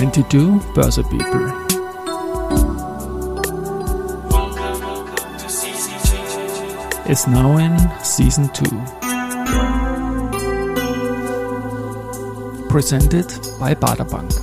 22 0.00 0.60
Börse 0.74 1.02
People. 1.02 1.46
Is 7.06 7.26
now 7.26 7.58
in 7.58 7.76
season 8.02 8.48
2. 8.54 8.64
Presented 12.70 13.26
by 13.58 13.74
Baderbank. 13.74 14.39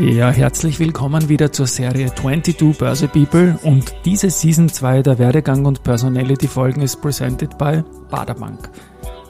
Ja, 0.00 0.30
herzlich 0.30 0.78
willkommen 0.78 1.28
wieder 1.28 1.52
zur 1.52 1.66
Serie 1.66 2.14
22 2.14 2.78
Börse 2.78 3.06
People 3.06 3.58
und 3.62 3.94
diese 4.06 4.30
Season 4.30 4.70
2 4.70 5.02
der 5.02 5.18
Werdegang 5.18 5.66
und 5.66 5.82
Personality 5.82 6.48
Folgen 6.48 6.80
ist 6.80 7.02
presented 7.02 7.58
by 7.58 7.84
Baderbank. 8.08 8.70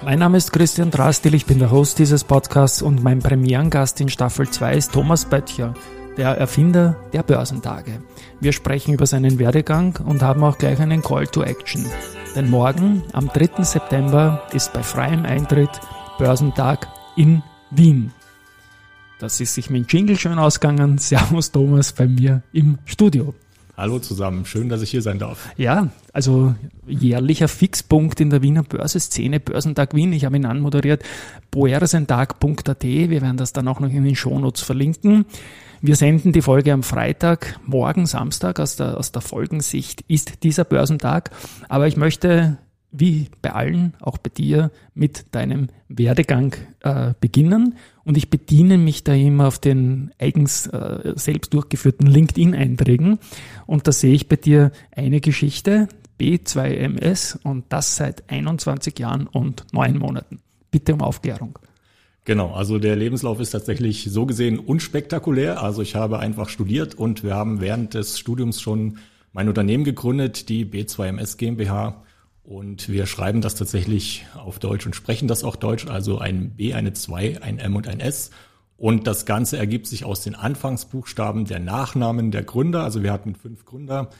Mein 0.04 0.20
Name 0.20 0.36
ist 0.36 0.52
Christian 0.52 0.92
Drastil, 0.92 1.34
ich 1.34 1.45
bin 1.45 1.59
der 1.59 1.72
Host 1.72 1.98
dieses 1.98 2.22
Podcasts 2.22 2.82
und 2.82 3.02
mein 3.02 3.18
Premierengast 3.18 4.00
in 4.00 4.09
Staffel 4.09 4.48
2 4.48 4.76
ist 4.76 4.92
Thomas 4.92 5.24
Böttcher, 5.24 5.74
der 6.16 6.38
Erfinder 6.38 6.95
der 7.12 7.24
Börsentage. 7.24 8.00
Wir 8.38 8.52
sprechen 8.52 8.95
über 8.95 9.06
seinen 9.06 9.40
Werdegang 9.40 9.98
und 10.06 10.23
haben 10.23 10.45
auch 10.45 10.56
gleich 10.56 10.78
einen 10.78 11.02
Call 11.02 11.26
to 11.26 11.42
Action. 11.42 11.84
Denn 12.37 12.48
morgen, 12.48 13.02
am 13.12 13.26
3. 13.26 13.64
September, 13.64 14.46
ist 14.52 14.73
bei 14.73 14.84
freiem 14.84 15.24
Eintritt 15.24 15.80
Börsentag 16.16 16.87
in 17.16 17.42
Wien. 17.73 18.12
Das 19.20 19.38
ist 19.38 19.52
sich 19.52 19.69
mit 19.69 19.83
dem 19.83 19.87
Jingle 19.87 20.19
schön 20.19 20.38
ausgegangen. 20.38 20.97
Servus 20.98 21.52
Thomas 21.52 21.92
bei 21.92 22.09
mir 22.09 22.42
im 22.55 22.79
Studio. 22.87 23.34
Hallo 23.77 23.98
zusammen, 23.98 24.46
schön, 24.46 24.70
dass 24.70 24.80
ich 24.80 24.91
hier 24.91 25.02
sein 25.02 25.19
darf. 25.19 25.51
Ja, 25.56 25.88
also 26.12 26.54
jährlicher 26.87 27.49
Fixpunkt 27.49 28.21
in 28.21 28.30
der 28.30 28.43
Wiener 28.43 28.62
Börseszene, 28.62 29.38
Börsentag 29.38 29.95
Wien. 29.95 30.12
Ich 30.15 30.24
habe 30.24 30.37
ihn 30.37 30.46
anmoderiert, 30.46 31.02
boersentag.at. 31.51 32.82
Wir 32.82 33.10
werden 33.10 33.37
das 33.37 33.52
dann 33.52 33.68
auch 33.68 33.80
noch 33.80 33.90
in 33.90 34.04
den 34.04 34.16
Shownotes 34.16 34.62
verlinken. 34.62 35.27
Wir 35.82 35.96
senden 35.96 36.32
die 36.32 36.43
Folge 36.43 36.73
am 36.73 36.82
Freitag, 36.82 37.59
morgen 37.66 38.07
Samstag. 38.07 38.59
Aus 38.59 38.77
der, 38.77 38.96
aus 38.96 39.12
der 39.12 39.23
Folgensicht 39.23 40.02
ist 40.09 40.45
dieser 40.45 40.65
Börsentag. 40.65 41.30
Aber 41.68 41.87
ich 41.87 41.96
möchte 41.96 42.59
wie 42.93 43.29
bei 43.43 43.52
allen, 43.52 43.95
auch 44.01 44.19
bei 44.19 44.30
dir, 44.30 44.71
mit 44.95 45.27
deinem 45.33 45.69
Werdegang 45.88 46.55
äh, 46.80 47.15
beginnen. 47.21 47.77
Und 48.05 48.16
ich 48.16 48.30
bediene 48.30 48.79
mich 48.79 49.05
da 49.05 49.15
immer 49.15 49.46
auf 49.46 49.59
den 49.59 50.10
eigens 50.19 50.66
äh, 50.66 51.13
selbst 51.15 51.55
durchgeführten 51.55 52.07
LinkedIn-Einträgen. 52.07 53.18
Und 53.66 53.87
da 53.87 53.93
sehe 53.93 54.15
ich 54.15 54.29
bei 54.29 54.37
dir 54.37 54.73
eine 54.91 55.21
Geschichte, 55.21 55.88
B2MS, 56.21 57.38
und 57.43 57.65
das 57.68 57.96
seit 57.96 58.29
21 58.30 58.99
Jahren 58.99 59.27
und 59.27 59.65
neun 59.73 59.99
Monaten. 59.99 60.41
Bitte 60.71 60.95
um 60.95 61.01
Aufklärung. 61.01 61.59
Genau, 62.24 62.52
also 62.52 62.79
der 62.79 62.96
Lebenslauf 62.96 63.41
ist 63.41 63.51
tatsächlich 63.51 64.05
so 64.11 64.27
gesehen 64.27 64.59
unspektakulär. 64.59 65.62
Also 65.62 65.81
ich 65.83 65.97
habe 65.97 66.19
einfach 66.19 66.49
studiert 66.49 66.94
und 66.94 67.25
wir 67.25 67.34
haben 67.34 67.61
während 67.61 67.94
des 67.94 68.19
Studiums 68.19 68.61
schon 68.61 68.99
mein 69.33 69.49
Unternehmen 69.49 69.84
gegründet, 69.84 70.49
die 70.49 70.66
B2MS 70.66 71.38
GmbH 71.38 72.03
und 72.50 72.88
wir 72.88 73.06
schreiben 73.06 73.43
das 73.43 73.54
tatsächlich 73.54 74.26
auf 74.34 74.59
Deutsch 74.59 74.84
und 74.84 74.97
sprechen 74.97 75.28
das 75.28 75.44
auch 75.44 75.54
Deutsch, 75.54 75.87
also 75.87 76.19
ein 76.19 76.50
B, 76.56 76.75
eine 76.75 76.93
2, 76.93 77.43
ein 77.43 77.60
M 77.60 77.76
und 77.76 77.87
ein 77.87 78.00
S. 78.00 78.32
Und 78.76 79.06
das 79.06 79.25
Ganze 79.25 79.56
ergibt 79.56 79.87
sich 79.87 80.04
aus 80.04 80.25
den 80.25 80.34
Anfangsbuchstaben 80.34 81.44
der 81.44 81.60
Nachnamen 81.60 82.32
der 82.32 82.43
Gründer. 82.43 82.82
Also 82.82 83.04
wir 83.04 83.12
hatten 83.12 83.37
fünf 83.37 83.65
Gründer, 83.66 84.10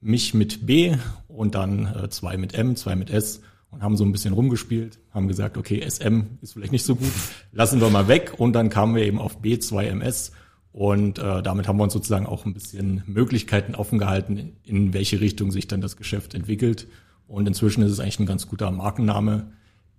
mich 0.00 0.32
mit 0.32 0.64
B 0.64 0.94
und 1.26 1.56
dann 1.56 1.86
äh, 1.86 2.08
zwei 2.08 2.36
mit 2.36 2.54
M, 2.54 2.76
zwei 2.76 2.94
mit 2.94 3.10
S 3.10 3.40
und 3.72 3.82
haben 3.82 3.96
so 3.96 4.04
ein 4.04 4.12
bisschen 4.12 4.32
rumgespielt, 4.32 5.00
haben 5.10 5.26
gesagt, 5.26 5.58
okay, 5.58 5.84
SM 5.84 6.38
ist 6.40 6.52
vielleicht 6.52 6.70
nicht 6.70 6.84
so 6.84 6.94
gut, 6.94 7.10
lassen 7.50 7.80
wir 7.80 7.90
mal 7.90 8.06
weg. 8.06 8.34
Und 8.36 8.52
dann 8.52 8.70
kamen 8.70 8.94
wir 8.94 9.02
eben 9.02 9.18
auf 9.18 9.40
B2MS 9.40 10.30
und 10.70 11.18
äh, 11.18 11.42
damit 11.42 11.66
haben 11.66 11.78
wir 11.78 11.82
uns 11.82 11.94
sozusagen 11.94 12.26
auch 12.26 12.46
ein 12.46 12.54
bisschen 12.54 13.02
Möglichkeiten 13.06 13.74
offen 13.74 13.98
gehalten, 13.98 14.52
in 14.62 14.94
welche 14.94 15.20
Richtung 15.20 15.50
sich 15.50 15.66
dann 15.66 15.80
das 15.80 15.96
Geschäft 15.96 16.34
entwickelt. 16.34 16.86
Und 17.32 17.48
inzwischen 17.48 17.82
ist 17.82 17.92
es 17.92 17.98
eigentlich 17.98 18.20
ein 18.20 18.26
ganz 18.26 18.46
guter 18.46 18.70
Markenname, 18.70 19.46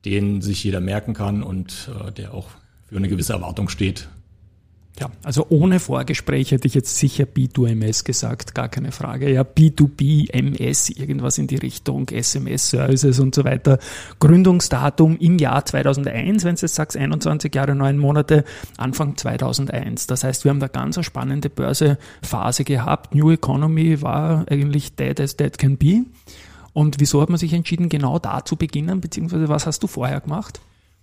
den 0.05 0.43
sich 0.43 0.63
jeder 0.63 0.81
merken 0.81 1.15
kann 1.15 1.41
und 1.41 1.89
äh, 1.89 2.11
der 2.11 2.35
auch 2.35 2.47
für 2.87 2.97
eine 2.97 3.07
gewisse 3.07 3.33
Erwartung 3.33 3.69
steht. 3.69 4.07
Ja, 4.99 5.09
also 5.23 5.47
ohne 5.49 5.79
Vorgespräch 5.79 6.51
hätte 6.51 6.67
ich 6.67 6.75
jetzt 6.75 6.99
sicher 6.99 7.23
B2MS 7.23 8.05
gesagt, 8.05 8.53
gar 8.53 8.69
keine 8.69 8.91
Frage. 8.91 9.31
Ja, 9.33 9.41
B2B, 9.41 10.29
MS, 10.31 10.91
irgendwas 10.91 11.39
in 11.39 11.47
die 11.47 11.55
Richtung, 11.55 12.07
SMS-Services 12.09 13.19
und 13.19 13.33
so 13.33 13.43
weiter. 13.43 13.79
Gründungsdatum 14.19 15.17
im 15.17 15.39
Jahr 15.39 15.65
2001, 15.65 16.43
wenn 16.43 16.53
du 16.53 16.61
jetzt 16.61 16.75
sagst, 16.75 16.95
21 16.95 17.55
Jahre, 17.55 17.73
9 17.73 17.97
Monate, 17.97 18.43
Anfang 18.77 19.17
2001. 19.17 20.05
Das 20.05 20.23
heißt, 20.23 20.43
wir 20.43 20.51
haben 20.51 20.59
da 20.59 20.67
ganz 20.67 20.99
eine 20.99 21.03
spannende 21.03 21.49
Börsephase 21.49 22.63
gehabt. 22.63 23.15
New 23.15 23.31
Economy 23.31 24.03
war 24.03 24.45
eigentlich 24.51 24.93
dead 24.95 25.19
as 25.19 25.35
dead 25.35 25.57
can 25.57 25.77
be. 25.77 26.03
Und 26.73 26.99
wieso 26.99 27.21
hat 27.21 27.29
man 27.29 27.37
sich 27.37 27.53
entschieden, 27.53 27.89
genau 27.89 28.19
da 28.19 28.43
zu 28.43 28.55
beginnen, 28.55 28.99
beziehungsweise 28.99 29.47
was 29.47 29.65
hast 29.65 29.83
du 29.83 29.87
vorher 29.87 30.19
gemacht? 30.21 30.59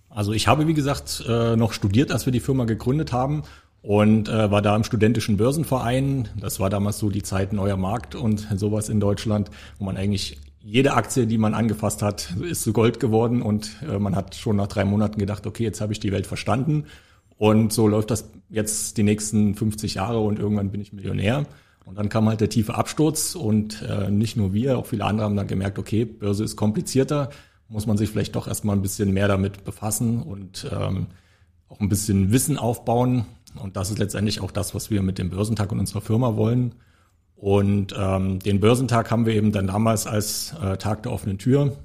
Also 0.09 0.33
ich 0.33 0.47
habe, 0.47 0.67
wie 0.67 0.73
gesagt, 0.73 1.23
äh, 1.27 1.55
noch 1.55 1.71
studiert, 1.71 2.11
als 2.11 2.25
wir 2.25 2.33
die 2.33 2.41
Firma 2.41 2.65
gegründet 2.65 3.13
haben 3.13 3.43
und 3.81 4.27
äh, 4.27 4.51
war 4.51 4.61
da 4.61 4.75
im 4.75 4.83
studentischen 4.83 5.37
Börsenverein. 5.37 6.27
Das 6.37 6.59
war 6.59 6.69
damals 6.69 6.99
so 6.99 7.09
die 7.09 7.23
Zeit 7.23 7.53
neuer 7.53 7.77
Markt 7.77 8.15
und 8.15 8.47
sowas 8.55 8.89
in 8.89 8.99
Deutschland, 8.99 9.49
wo 9.79 9.85
man 9.85 9.95
eigentlich 9.95 10.37
jede 10.59 10.93
Aktie, 10.93 11.25
die 11.25 11.37
man 11.37 11.53
angefasst 11.53 12.01
hat, 12.01 12.35
ist 12.41 12.63
zu 12.63 12.73
Gold 12.73 12.99
geworden 12.99 13.41
und 13.41 13.71
äh, 13.89 13.97
man 13.97 14.15
hat 14.15 14.35
schon 14.35 14.57
nach 14.57 14.67
drei 14.67 14.85
Monaten 14.85 15.17
gedacht, 15.17 15.47
okay, 15.47 15.63
jetzt 15.63 15.81
habe 15.81 15.93
ich 15.93 15.99
die 15.99 16.11
Welt 16.11 16.27
verstanden 16.27 16.85
und 17.37 17.73
so 17.73 17.87
läuft 17.87 18.11
das 18.11 18.29
jetzt 18.49 18.97
die 18.97 19.03
nächsten 19.03 19.55
50 19.55 19.95
Jahre 19.95 20.19
und 20.19 20.37
irgendwann 20.37 20.69
bin 20.69 20.81
ich 20.81 20.93
Millionär. 20.93 21.47
Und 21.85 21.97
dann 21.97 22.09
kam 22.09 22.27
halt 22.27 22.41
der 22.41 22.49
tiefe 22.49 22.75
Absturz 22.75 23.35
und 23.35 23.81
äh, 23.81 24.11
nicht 24.11 24.37
nur 24.37 24.53
wir, 24.53 24.77
auch 24.77 24.85
viele 24.85 25.03
andere 25.03 25.25
haben 25.25 25.35
dann 25.35 25.47
gemerkt, 25.47 25.79
okay, 25.79 26.05
Börse 26.05 26.43
ist 26.43 26.55
komplizierter, 26.55 27.29
muss 27.67 27.87
man 27.87 27.97
sich 27.97 28.09
vielleicht 28.09 28.35
doch 28.35 28.47
erstmal 28.47 28.75
ein 28.75 28.81
bisschen 28.81 29.13
mehr 29.13 29.27
damit 29.27 29.63
befassen 29.63 30.21
und 30.21 30.69
ähm, 30.71 31.07
auch 31.69 31.79
ein 31.79 31.89
bisschen 31.89 32.31
Wissen 32.31 32.57
aufbauen. 32.57 33.25
Und 33.55 33.77
das 33.77 33.89
ist 33.89 33.97
letztendlich 33.97 34.41
auch 34.41 34.51
das, 34.51 34.75
was 34.75 34.89
wir 34.89 35.01
mit 35.01 35.17
dem 35.17 35.29
Börsentag 35.29 35.71
und 35.71 35.79
unserer 35.79 36.01
Firma 36.01 36.35
wollen. 36.35 36.75
Und 37.35 37.95
ähm, 37.97 38.39
den 38.39 38.59
Börsentag 38.59 39.09
haben 39.09 39.25
wir 39.25 39.33
eben 39.33 39.51
dann 39.51 39.67
damals 39.67 40.05
als 40.05 40.53
äh, 40.61 40.77
Tag 40.77 41.03
der 41.03 41.11
offenen 41.11 41.39
Tür 41.39 41.75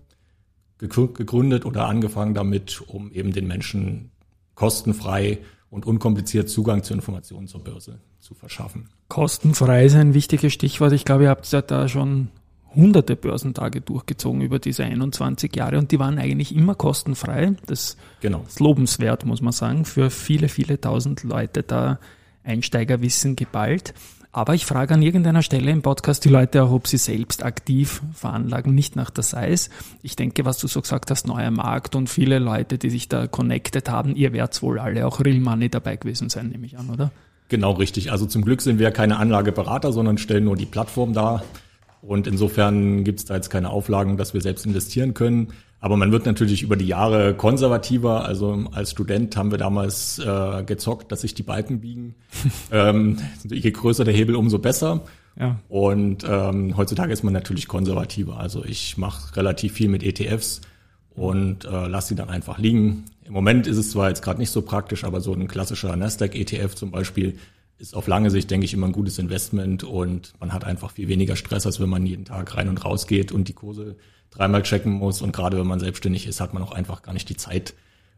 gegründet 0.78 1.65
oder 1.65 1.87
angefangen 1.87 2.34
damit, 2.34 2.83
um 2.87 3.11
eben 3.11 3.33
den 3.33 3.47
Menschen 3.47 4.11
kostenfrei 4.55 5.39
und 5.71 5.87
unkompliziert 5.87 6.49
Zugang 6.49 6.82
zu 6.82 6.94
Informationen 6.94 7.49
zur 7.49 7.62
Börse 7.62 7.99
zu 8.19 8.34
verschaffen. 8.34 8.88
Kostenfrei 9.09 9.87
ist 9.87 9.94
ein 9.94 10.15
wichtiges 10.15 10.53
Stichwort. 10.53 10.93
Ich 10.93 11.04
glaube, 11.04 11.25
ihr 11.25 11.31
habt 11.31 11.50
ja 11.50 11.62
da 11.62 11.88
schon 11.88 12.28
hunderte 12.75 13.16
Börsentage 13.16 13.81
durchgezogen 13.81 14.43
über 14.43 14.59
diese 14.59 14.84
21 14.84 15.54
Jahre 15.56 15.78
und 15.78 15.93
die 15.93 15.99
waren 15.99 16.19
eigentlich 16.19 16.54
immer 16.54 16.75
kostenfrei. 16.75 17.54
Das 17.66 17.97
genau. 18.21 18.44
ist 18.47 18.60
lobenswert, 18.60 19.25
muss 19.25 19.41
man 19.41 19.53
sagen, 19.53 19.84
für 19.84 20.10
viele, 20.10 20.49
viele 20.49 20.81
tausend 20.81 21.22
Leute 21.22 21.62
da 21.62 21.98
Einsteigerwissen 22.44 23.34
geballt. 23.34 23.94
Aber 24.37 24.53
ich 24.53 24.67
frage 24.67 24.93
an 24.93 25.01
irgendeiner 25.01 25.41
Stelle 25.41 25.71
im 25.71 25.81
Podcast 25.81 26.23
die 26.27 26.29
Leute 26.29 26.63
auch, 26.63 26.71
ob 26.71 26.89
sie 26.89 26.99
selbst 26.99 27.43
aktiv 27.43 28.03
veranlagen, 28.13 28.75
nicht 28.75 28.95
nach 28.95 29.09
der 29.09 29.25
Size. 29.25 29.71
Ich 30.03 30.15
denke, 30.15 30.45
was 30.45 30.59
du 30.59 30.67
so 30.67 30.83
gesagt 30.83 31.11
hast, 31.11 31.27
neuer 31.27 31.51
Markt 31.51 31.95
und 31.95 32.11
viele 32.11 32.39
Leute, 32.39 32.77
die 32.77 32.91
sich 32.91 33.09
da 33.09 33.29
connected 33.29 33.89
haben, 33.89 34.15
ihr 34.15 34.35
werdet 34.35 34.61
wohl 34.61 34.79
alle 34.79 35.07
auch 35.07 35.21
Real 35.21 35.41
Money 35.41 35.71
dabei 35.71 35.97
gewesen 35.97 36.29
sein, 36.29 36.51
nehme 36.51 36.67
ich 36.67 36.77
an, 36.77 36.91
oder? 36.91 37.13
Genau, 37.49 37.73
richtig. 37.73 38.13
Also 38.13 38.27
zum 38.27 38.45
Glück 38.45 38.61
sind 38.61 38.79
wir 38.79 38.91
keine 38.91 39.17
Anlageberater, 39.17 39.91
sondern 39.91 40.19
stellen 40.19 40.45
nur 40.45 40.57
die 40.57 40.67
Plattform 40.67 41.15
dar. 41.15 41.43
Und 42.03 42.27
insofern 42.27 43.05
gibt 43.05 43.21
es 43.21 43.25
da 43.25 43.37
jetzt 43.37 43.49
keine 43.49 43.71
Auflagen, 43.71 44.19
dass 44.19 44.34
wir 44.34 44.43
selbst 44.43 44.66
investieren 44.66 45.15
können. 45.15 45.55
Aber 45.81 45.97
man 45.97 46.11
wird 46.11 46.27
natürlich 46.27 46.63
über 46.63 46.77
die 46.77 46.87
Jahre 46.87 47.34
konservativer. 47.34 48.25
Also 48.25 48.65
als 48.73 48.91
Student 48.91 49.37
haben 49.37 49.51
wir 49.51 49.59
damals 49.59 50.19
äh, 50.19 50.65
gezockt, 50.65 51.13
dass 51.13 51.21
sich 51.21 51.34
die 51.34 51.43
Balken 51.43 51.81
biegen. 51.81 52.15
ähm, 52.73 53.19
je 53.45 53.71
größer 53.71 54.05
der 54.05 54.15
Hebel, 54.15 54.37
umso 54.37 54.59
besser. 54.59 55.03
Ja. 55.39 55.59
Und 55.69 56.25
ähm, 56.28 56.77
heutzutage 56.77 57.13
ist 57.13 57.23
man 57.23 57.34
natürlich 57.34 57.69
konservativer. 57.69 58.39
Also 58.39 58.65
ich 58.65 58.97
mache 58.97 59.37
relativ 59.37 59.75
viel 59.75 59.89
mit 59.89 60.03
ETFs 60.03 60.63
und 61.15 61.65
äh, 61.65 61.87
lasse 61.89 62.09
sie 62.09 62.15
dann 62.15 62.31
einfach 62.31 62.59
liegen. 62.59 63.05
Im 63.25 63.33
Moment 63.33 63.67
ist 63.67 63.77
es 63.77 63.91
zwar 63.91 64.09
jetzt 64.09 64.22
gerade 64.22 64.39
nicht 64.39 64.51
so 64.51 64.63
praktisch, 64.63 65.05
aber 65.05 65.21
so 65.21 65.33
ein 65.34 65.49
klassischer 65.49 65.95
Nasdaq-ETF 65.95 66.75
zum 66.75 66.91
Beispiel 66.91 67.39
ist 67.78 67.95
auf 67.95 68.07
lange 68.07 68.31
Sicht, 68.31 68.51
denke 68.51 68.65
ich, 68.65 68.75
immer 68.75 68.87
ein 68.87 68.93
gutes 68.93 69.19
Investment 69.19 69.84
und 69.84 70.33
man 70.41 70.53
hat 70.53 70.65
einfach 70.65 70.93
viel 70.93 71.09
weniger 71.09 71.37
Stress, 71.37 71.67
als 71.67 71.81
wenn 71.81 71.89
man 71.89 72.07
jeden 72.07 72.25
Tag 72.25 72.57
rein 72.57 72.69
und 72.69 72.84
raus 72.84 73.07
geht 73.07 73.33
und 73.33 73.49
die 73.49 73.53
Kurse 73.53 73.97
dreimal 74.31 74.63
checken 74.63 74.93
muss. 74.93 75.23
Und 75.23 75.33
gerade 75.33 75.59
wenn 75.59 75.67
man 75.67 75.81
selbstständig 75.81 76.27
ist, 76.27 76.41
hat 76.41 76.55
man 76.55 76.63
auch 76.63 76.73
einfach 76.73 77.03
gar 77.03 77.13
nicht 77.13 77.28
die 77.28 77.37
Zeit. 77.37 77.75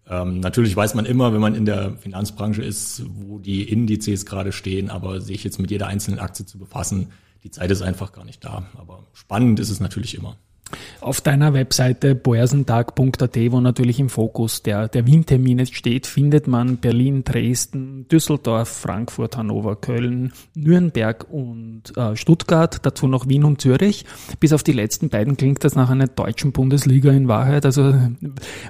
Ähm, 0.08 0.40
natürlich 0.40 0.74
weiß 0.74 0.94
man 0.94 1.06
immer, 1.06 1.32
wenn 1.32 1.40
man 1.40 1.54
in 1.54 1.64
der 1.64 1.96
Finanzbranche 1.96 2.62
ist, 2.62 3.02
wo 3.06 3.38
die 3.38 3.68
Indizes 3.68 4.26
gerade 4.26 4.52
stehen, 4.52 4.90
aber 4.90 5.20
sich 5.20 5.44
jetzt 5.44 5.58
mit 5.58 5.70
jeder 5.70 5.88
einzelnen 5.88 6.18
Aktie 6.18 6.46
zu 6.46 6.58
befassen, 6.58 7.08
die 7.42 7.50
Zeit 7.50 7.70
ist 7.70 7.82
einfach 7.82 8.12
gar 8.12 8.24
nicht 8.24 8.44
da. 8.44 8.66
Aber 8.76 9.06
spannend 9.12 9.60
ist 9.60 9.70
es 9.70 9.80
natürlich 9.80 10.14
immer. 10.14 10.36
Auf 11.00 11.20
deiner 11.20 11.54
Webseite 11.54 12.14
boersentag.at, 12.14 13.36
wo 13.50 13.60
natürlich 13.60 14.00
im 14.00 14.08
Fokus 14.08 14.62
der, 14.62 14.88
der 14.88 15.06
Wien-Termin 15.06 15.64
steht, 15.66 16.06
findet 16.06 16.46
man 16.46 16.76
Berlin, 16.76 17.24
Dresden, 17.24 18.06
Düsseldorf, 18.08 18.68
Frankfurt, 18.68 19.36
Hannover, 19.36 19.76
Köln, 19.76 20.32
Nürnberg 20.54 21.26
und 21.30 21.96
äh, 21.96 22.16
Stuttgart, 22.16 22.84
dazu 22.84 23.06
noch 23.06 23.28
Wien 23.28 23.44
und 23.44 23.60
Zürich. 23.60 24.04
Bis 24.40 24.52
auf 24.52 24.62
die 24.62 24.72
letzten 24.72 25.08
beiden 25.08 25.36
klingt 25.36 25.64
das 25.64 25.74
nach 25.74 25.90
einer 25.90 26.06
deutschen 26.06 26.52
Bundesliga 26.52 27.10
in 27.12 27.28
Wahrheit. 27.28 27.64
Also 27.64 27.94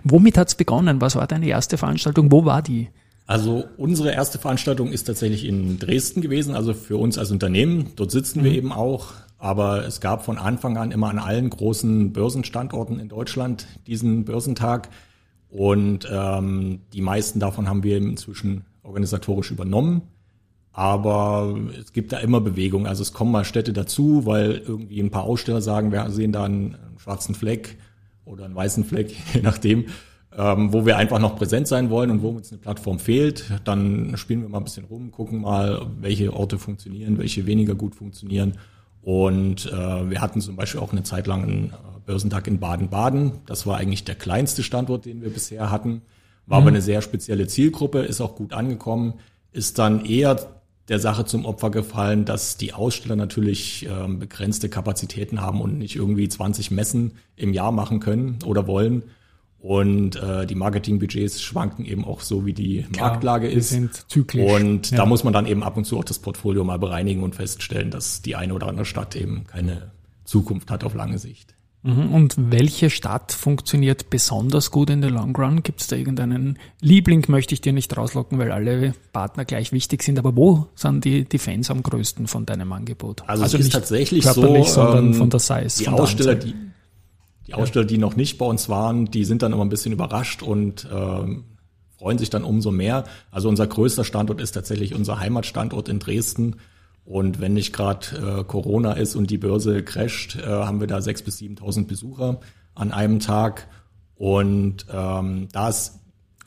womit 0.04 0.38
hat's 0.38 0.54
begonnen? 0.54 1.00
Was 1.00 1.16
war 1.16 1.26
deine 1.26 1.48
erste 1.48 1.78
Veranstaltung? 1.78 2.30
Wo 2.30 2.44
war 2.44 2.62
die? 2.62 2.88
Also 3.26 3.64
unsere 3.76 4.12
erste 4.12 4.38
Veranstaltung 4.38 4.90
ist 4.90 5.04
tatsächlich 5.04 5.44
in 5.44 5.78
Dresden 5.78 6.22
gewesen, 6.22 6.54
also 6.54 6.72
für 6.72 6.96
uns 6.96 7.18
als 7.18 7.30
Unternehmen. 7.30 7.90
Dort 7.96 8.10
sitzen 8.10 8.40
mhm. 8.40 8.44
wir 8.44 8.52
eben 8.52 8.72
auch. 8.72 9.12
Aber 9.38 9.86
es 9.86 10.00
gab 10.00 10.24
von 10.24 10.36
Anfang 10.36 10.76
an 10.76 10.90
immer 10.90 11.08
an 11.08 11.18
allen 11.18 11.48
großen 11.48 12.12
Börsenstandorten 12.12 12.98
in 12.98 13.08
Deutschland 13.08 13.66
diesen 13.86 14.24
Börsentag. 14.24 14.88
Und 15.48 16.08
ähm, 16.10 16.80
die 16.92 17.00
meisten 17.00 17.40
davon 17.40 17.68
haben 17.68 17.82
wir 17.82 17.96
inzwischen 17.96 18.64
organisatorisch 18.82 19.50
übernommen. 19.50 20.02
Aber 20.72 21.56
es 21.78 21.92
gibt 21.92 22.12
da 22.12 22.18
immer 22.18 22.40
Bewegung. 22.40 22.86
Also 22.86 23.02
es 23.02 23.12
kommen 23.12 23.32
mal 23.32 23.44
Städte 23.44 23.72
dazu, 23.72 24.26
weil 24.26 24.62
irgendwie 24.66 25.00
ein 25.00 25.10
paar 25.10 25.24
Aussteller 25.24 25.60
sagen, 25.60 25.92
wir 25.92 26.10
sehen 26.10 26.32
da 26.32 26.44
einen 26.44 26.76
schwarzen 26.98 27.34
Fleck 27.34 27.78
oder 28.24 28.44
einen 28.44 28.54
weißen 28.54 28.84
Fleck, 28.84 29.14
je 29.34 29.40
nachdem 29.40 29.86
ähm, 30.36 30.72
wo 30.72 30.86
wir 30.86 30.96
einfach 30.96 31.18
noch 31.18 31.36
präsent 31.36 31.66
sein 31.66 31.90
wollen 31.90 32.10
und 32.10 32.22
wo 32.22 32.28
uns 32.28 32.52
eine 32.52 32.60
Plattform 32.60 32.98
fehlt. 32.98 33.50
Dann 33.64 34.16
spielen 34.16 34.42
wir 34.42 34.48
mal 34.48 34.58
ein 34.58 34.64
bisschen 34.64 34.84
rum, 34.84 35.10
gucken 35.10 35.40
mal, 35.40 35.86
welche 36.00 36.32
Orte 36.32 36.58
funktionieren, 36.58 37.18
welche 37.18 37.46
weniger 37.46 37.74
gut 37.74 37.94
funktionieren. 37.96 38.54
Und 39.08 39.64
äh, 39.64 40.10
wir 40.10 40.20
hatten 40.20 40.42
zum 40.42 40.54
Beispiel 40.54 40.82
auch 40.82 40.92
eine 40.92 41.02
Zeit 41.02 41.26
lang 41.26 41.42
einen 41.42 41.70
äh, 41.70 42.00
Börsentag 42.04 42.46
in 42.46 42.60
Baden-Baden. 42.60 43.32
Das 43.46 43.66
war 43.66 43.78
eigentlich 43.78 44.04
der 44.04 44.16
kleinste 44.16 44.62
Standort, 44.62 45.06
den 45.06 45.22
wir 45.22 45.30
bisher 45.30 45.70
hatten. 45.70 46.02
War 46.44 46.60
mhm. 46.60 46.64
aber 46.64 46.68
eine 46.68 46.82
sehr 46.82 47.00
spezielle 47.00 47.46
Zielgruppe, 47.46 48.00
ist 48.00 48.20
auch 48.20 48.34
gut 48.36 48.52
angekommen, 48.52 49.14
ist 49.50 49.78
dann 49.78 50.04
eher 50.04 50.36
der 50.88 50.98
Sache 50.98 51.24
zum 51.24 51.46
Opfer 51.46 51.70
gefallen, 51.70 52.26
dass 52.26 52.58
die 52.58 52.74
Aussteller 52.74 53.16
natürlich 53.16 53.88
äh, 53.88 54.08
begrenzte 54.08 54.68
Kapazitäten 54.68 55.40
haben 55.40 55.62
und 55.62 55.78
nicht 55.78 55.96
irgendwie 55.96 56.28
20 56.28 56.70
Messen 56.70 57.12
im 57.34 57.54
Jahr 57.54 57.72
machen 57.72 58.00
können 58.00 58.40
oder 58.44 58.66
wollen. 58.66 59.04
Und 59.60 60.14
äh, 60.16 60.46
die 60.46 60.54
Marketingbudgets 60.54 61.42
schwanken 61.42 61.84
eben 61.84 62.04
auch 62.04 62.20
so, 62.20 62.46
wie 62.46 62.52
die 62.52 62.82
Klar, 62.92 63.10
Marktlage 63.10 63.48
ist. 63.48 63.70
Sind 63.70 64.08
zyklisch. 64.08 64.52
Und 64.52 64.90
ja. 64.92 64.98
da 64.98 65.06
muss 65.06 65.24
man 65.24 65.32
dann 65.32 65.46
eben 65.46 65.64
ab 65.64 65.76
und 65.76 65.84
zu 65.84 65.98
auch 65.98 66.04
das 66.04 66.20
Portfolio 66.20 66.62
mal 66.62 66.78
bereinigen 66.78 67.22
und 67.22 67.34
feststellen, 67.34 67.90
dass 67.90 68.22
die 68.22 68.36
eine 68.36 68.54
oder 68.54 68.68
andere 68.68 68.84
Stadt 68.84 69.16
eben 69.16 69.44
keine 69.48 69.90
Zukunft 70.24 70.70
hat 70.70 70.84
auf 70.84 70.94
lange 70.94 71.18
Sicht. 71.18 71.54
Mhm. 71.82 72.12
Und 72.12 72.34
welche 72.50 72.90
Stadt 72.90 73.32
funktioniert 73.32 74.10
besonders 74.10 74.70
gut 74.70 74.90
in 74.90 75.00
der 75.00 75.10
Long 75.10 75.34
Run? 75.34 75.62
Gibt 75.62 75.80
es 75.80 75.86
da 75.86 75.96
irgendeinen 75.96 76.58
Liebling, 76.80 77.24
möchte 77.28 77.54
ich 77.54 77.60
dir 77.60 77.72
nicht 77.72 77.96
rauslocken, 77.96 78.38
weil 78.38 78.52
alle 78.52 78.94
Partner 79.12 79.44
gleich 79.44 79.72
wichtig 79.72 80.02
sind, 80.02 80.18
aber 80.18 80.36
wo 80.36 80.66
sind 80.74 81.04
die, 81.04 81.24
die 81.24 81.38
Fans 81.38 81.70
am 81.70 81.82
größten 81.82 82.26
von 82.26 82.46
deinem 82.46 82.72
Angebot? 82.72 83.22
Also, 83.26 83.44
also 83.44 83.58
es 83.58 83.66
ist 83.66 83.72
tatsächlich 83.72 84.24
so, 84.24 84.64
sondern 84.64 85.06
ähm, 85.06 85.14
von 85.14 85.30
der 85.30 85.40
Size. 85.40 85.78
Die 85.78 85.88
Aussteller, 85.88 86.34
die, 86.34 86.54
die 87.48 87.54
Aussteller, 87.54 87.86
die 87.86 87.98
noch 87.98 88.14
nicht 88.14 88.36
bei 88.36 88.44
uns 88.44 88.68
waren, 88.68 89.06
die 89.06 89.24
sind 89.24 89.42
dann 89.42 89.54
immer 89.54 89.64
ein 89.64 89.70
bisschen 89.70 89.92
überrascht 89.92 90.42
und 90.42 90.86
ähm, 90.92 91.44
freuen 91.98 92.18
sich 92.18 92.28
dann 92.28 92.44
umso 92.44 92.70
mehr. 92.70 93.04
Also 93.30 93.48
unser 93.48 93.66
größter 93.66 94.04
Standort 94.04 94.40
ist 94.40 94.52
tatsächlich 94.52 94.94
unser 94.94 95.18
Heimatstandort 95.18 95.88
in 95.88 95.98
Dresden. 95.98 96.56
Und 97.06 97.40
wenn 97.40 97.54
nicht 97.54 97.72
gerade 97.72 98.40
äh, 98.40 98.44
Corona 98.44 98.92
ist 98.92 99.16
und 99.16 99.30
die 99.30 99.38
Börse 99.38 99.82
crasht, 99.82 100.36
äh, 100.36 100.46
haben 100.46 100.80
wir 100.80 100.86
da 100.86 101.00
sechs 101.00 101.22
bis 101.22 101.38
7.000 101.38 101.86
Besucher 101.86 102.40
an 102.74 102.92
einem 102.92 103.18
Tag. 103.18 103.66
Und 104.14 104.84
ähm, 104.92 105.48
da 105.50 105.70
es 105.70 106.00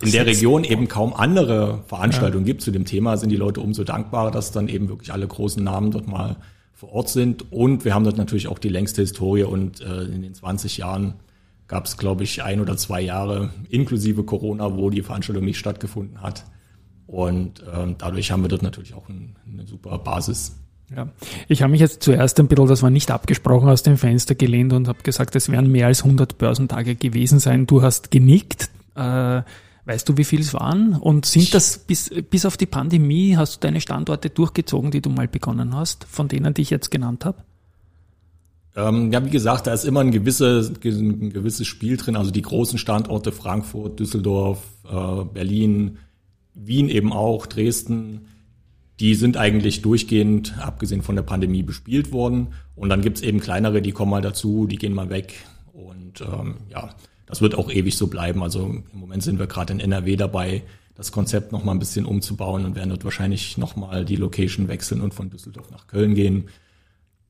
in 0.04 0.12
der 0.12 0.28
Region 0.28 0.64
eben 0.64 0.88
kaum 0.88 1.14
andere 1.14 1.84
Veranstaltungen 1.88 2.46
ja. 2.46 2.54
gibt 2.54 2.62
zu 2.62 2.70
dem 2.70 2.86
Thema, 2.86 3.18
sind 3.18 3.30
die 3.30 3.38
Leute 3.38 3.62
umso 3.62 3.84
dankbarer, 3.84 4.30
dass 4.30 4.52
dann 4.52 4.68
eben 4.68 4.88
wirklich 4.88 5.12
alle 5.12 5.28
großen 5.28 5.64
Namen 5.64 5.90
dort 5.90 6.08
mal 6.08 6.38
vor 6.82 6.94
Ort 6.94 7.10
sind. 7.10 7.52
Und 7.52 7.86
wir 7.86 7.94
haben 7.94 8.04
dort 8.04 8.18
natürlich 8.18 8.48
auch 8.48 8.58
die 8.58 8.70
längste 8.70 9.04
Historie 9.04 9.44
und 9.44 9.82
äh, 9.82 10.04
in 10.06 10.24
den 10.24 10.34
20 10.34 10.78
Jahren 10.78 11.14
gab 11.68 11.86
es, 11.86 11.96
glaube 11.96 12.24
ich, 12.24 12.42
ein 12.42 12.60
oder 12.60 12.76
zwei 12.76 13.02
Jahre 13.02 13.52
inklusive 13.70 14.24
Corona, 14.24 14.76
wo 14.76 14.90
die 14.90 15.04
Veranstaltung 15.04 15.46
nicht 15.46 15.60
stattgefunden 15.60 16.22
hat. 16.22 16.44
Und 17.06 17.64
ähm, 17.72 17.96
dadurch 18.00 18.32
haben 18.32 18.42
wir 18.42 18.50
dort 18.50 18.64
natürlich 18.64 18.96
auch 18.96 19.08
ein, 19.10 19.36
eine 19.48 19.68
super 19.68 20.00
Basis. 20.00 20.58
Ja, 20.94 21.08
ich 21.48 21.62
habe 21.62 21.72
mich 21.72 21.82
jetzt 21.82 22.02
zuerst 22.02 22.40
ein 22.40 22.48
bisschen, 22.48 22.68
das 22.68 22.82
war 22.82 22.90
nicht 22.90 23.12
abgesprochen, 23.12 23.70
aus 23.70 23.84
dem 23.84 23.98
Fenster 23.98 24.34
gelehnt 24.34 24.74
und 24.74 24.88
habe 24.88 25.04
gesagt, 25.04 25.36
es 25.36 25.50
werden 25.50 25.72
mehr 25.72 25.86
als 25.86 26.04
100 26.04 26.40
Börsentage 26.40 26.96
gewesen 26.96 27.40
sein. 27.40 27.68
Du 27.68 27.84
hast 27.84 28.10
genickt. 28.10 28.72
Äh, 28.96 29.44
Weißt 29.86 30.08
du, 30.08 30.18
wie 30.18 30.24
viel 30.24 30.42
es 30.42 30.54
waren? 30.54 30.94
Und 30.94 31.26
sind 31.26 31.54
das 31.54 31.80
bis, 31.80 32.12
bis 32.30 32.46
auf 32.46 32.56
die 32.56 32.68
Pandemie, 32.68 33.36
hast 33.36 33.56
du 33.56 33.60
deine 33.62 33.82
Standorte 33.82 34.30
durchgezogen, 34.30 34.92
die 34.92 35.02
du 35.02 35.10
mal 35.10 35.28
begonnen 35.28 35.76
hast, 35.76 36.04
von 36.04 36.28
denen, 36.28 36.54
die 36.54 36.62
ich 36.62 36.70
jetzt 36.70 36.92
genannt 36.92 37.26
habe? 37.26 37.44
Ähm, 38.76 39.12
ja, 39.12 39.26
wie 39.26 39.30
gesagt, 39.30 39.68
da 39.68 39.74
ist 39.74 39.84
immer 39.84 40.02
ein 40.02 40.12
gewisses, 40.12 40.70
ein 40.70 41.30
gewisses 41.32 41.68
Spiel 41.68 41.98
drin. 41.98 42.16
Also 42.16 42.32
die 42.32 42.42
großen 42.42 42.78
Standorte 42.78 43.32
Frankfurt, 43.32 44.00
Düsseldorf, 44.00 44.64
äh, 44.90 45.24
Berlin, 45.26 45.98
Wien 46.54 46.88
eben 46.90 47.12
auch, 47.12 47.48
Dresden, 47.48 48.28
die 49.00 49.16
sind 49.16 49.36
eigentlich 49.36 49.82
durchgehend, 49.82 50.58
abgesehen 50.60 51.02
von 51.02 51.16
der 51.16 51.24
Pandemie, 51.24 51.64
bespielt 51.64 52.12
worden. 52.12 52.50
Und 52.76 52.90
dann 52.90 53.02
gibt's 53.02 53.22
eben 53.22 53.40
kleinere, 53.40 53.82
die 53.82 53.92
kommen 53.92 54.12
mal 54.12 54.22
dazu, 54.22 54.68
die 54.68 54.78
gehen 54.78 54.94
mal 54.94 55.10
weg. 55.10 55.34
Und 55.74 56.22
ähm, 56.22 56.58
ja, 56.70 56.92
das 57.32 57.42
wird 57.42 57.56
auch 57.56 57.72
ewig 57.72 57.96
so 57.96 58.08
bleiben. 58.08 58.44
Also 58.44 58.66
im 58.66 58.84
Moment 58.92 59.24
sind 59.24 59.40
wir 59.40 59.48
gerade 59.48 59.72
in 59.72 59.80
NRW 59.80 60.18
dabei, 60.18 60.64
das 60.96 61.14
Konzept 61.14 61.54
noch 61.54 61.64
mal 61.64 61.72
ein 61.72 61.80
bisschen 61.80 62.06
umzubauen 62.06 62.66
und 62.66 62.76
werden 62.76 62.90
dort 62.90 63.06
wahrscheinlich 63.06 63.58
noch 63.58 63.78
mal 63.78 64.04
die 64.04 64.18
Location 64.18 64.68
wechseln 64.68 65.00
und 65.00 65.14
von 65.14 65.30
Düsseldorf 65.30 65.72
nach 65.72 65.88
Köln 65.88 66.14
gehen. 66.14 66.50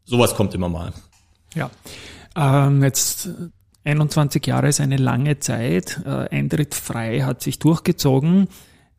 Sowas 0.04 0.34
kommt 0.34 0.56
immer 0.56 0.70
mal. 0.70 0.92
Ja, 1.54 1.70
ähm, 2.36 2.82
jetzt 2.84 3.30
21 3.84 4.44
Jahre 4.48 4.70
ist 4.70 4.82
eine 4.82 4.98
lange 4.98 5.38
Zeit. 5.38 6.02
Äh, 6.04 6.36
Eintritt 6.36 6.74
frei 6.74 7.22
hat 7.22 7.44
sich 7.44 7.60
durchgezogen. 7.60 8.48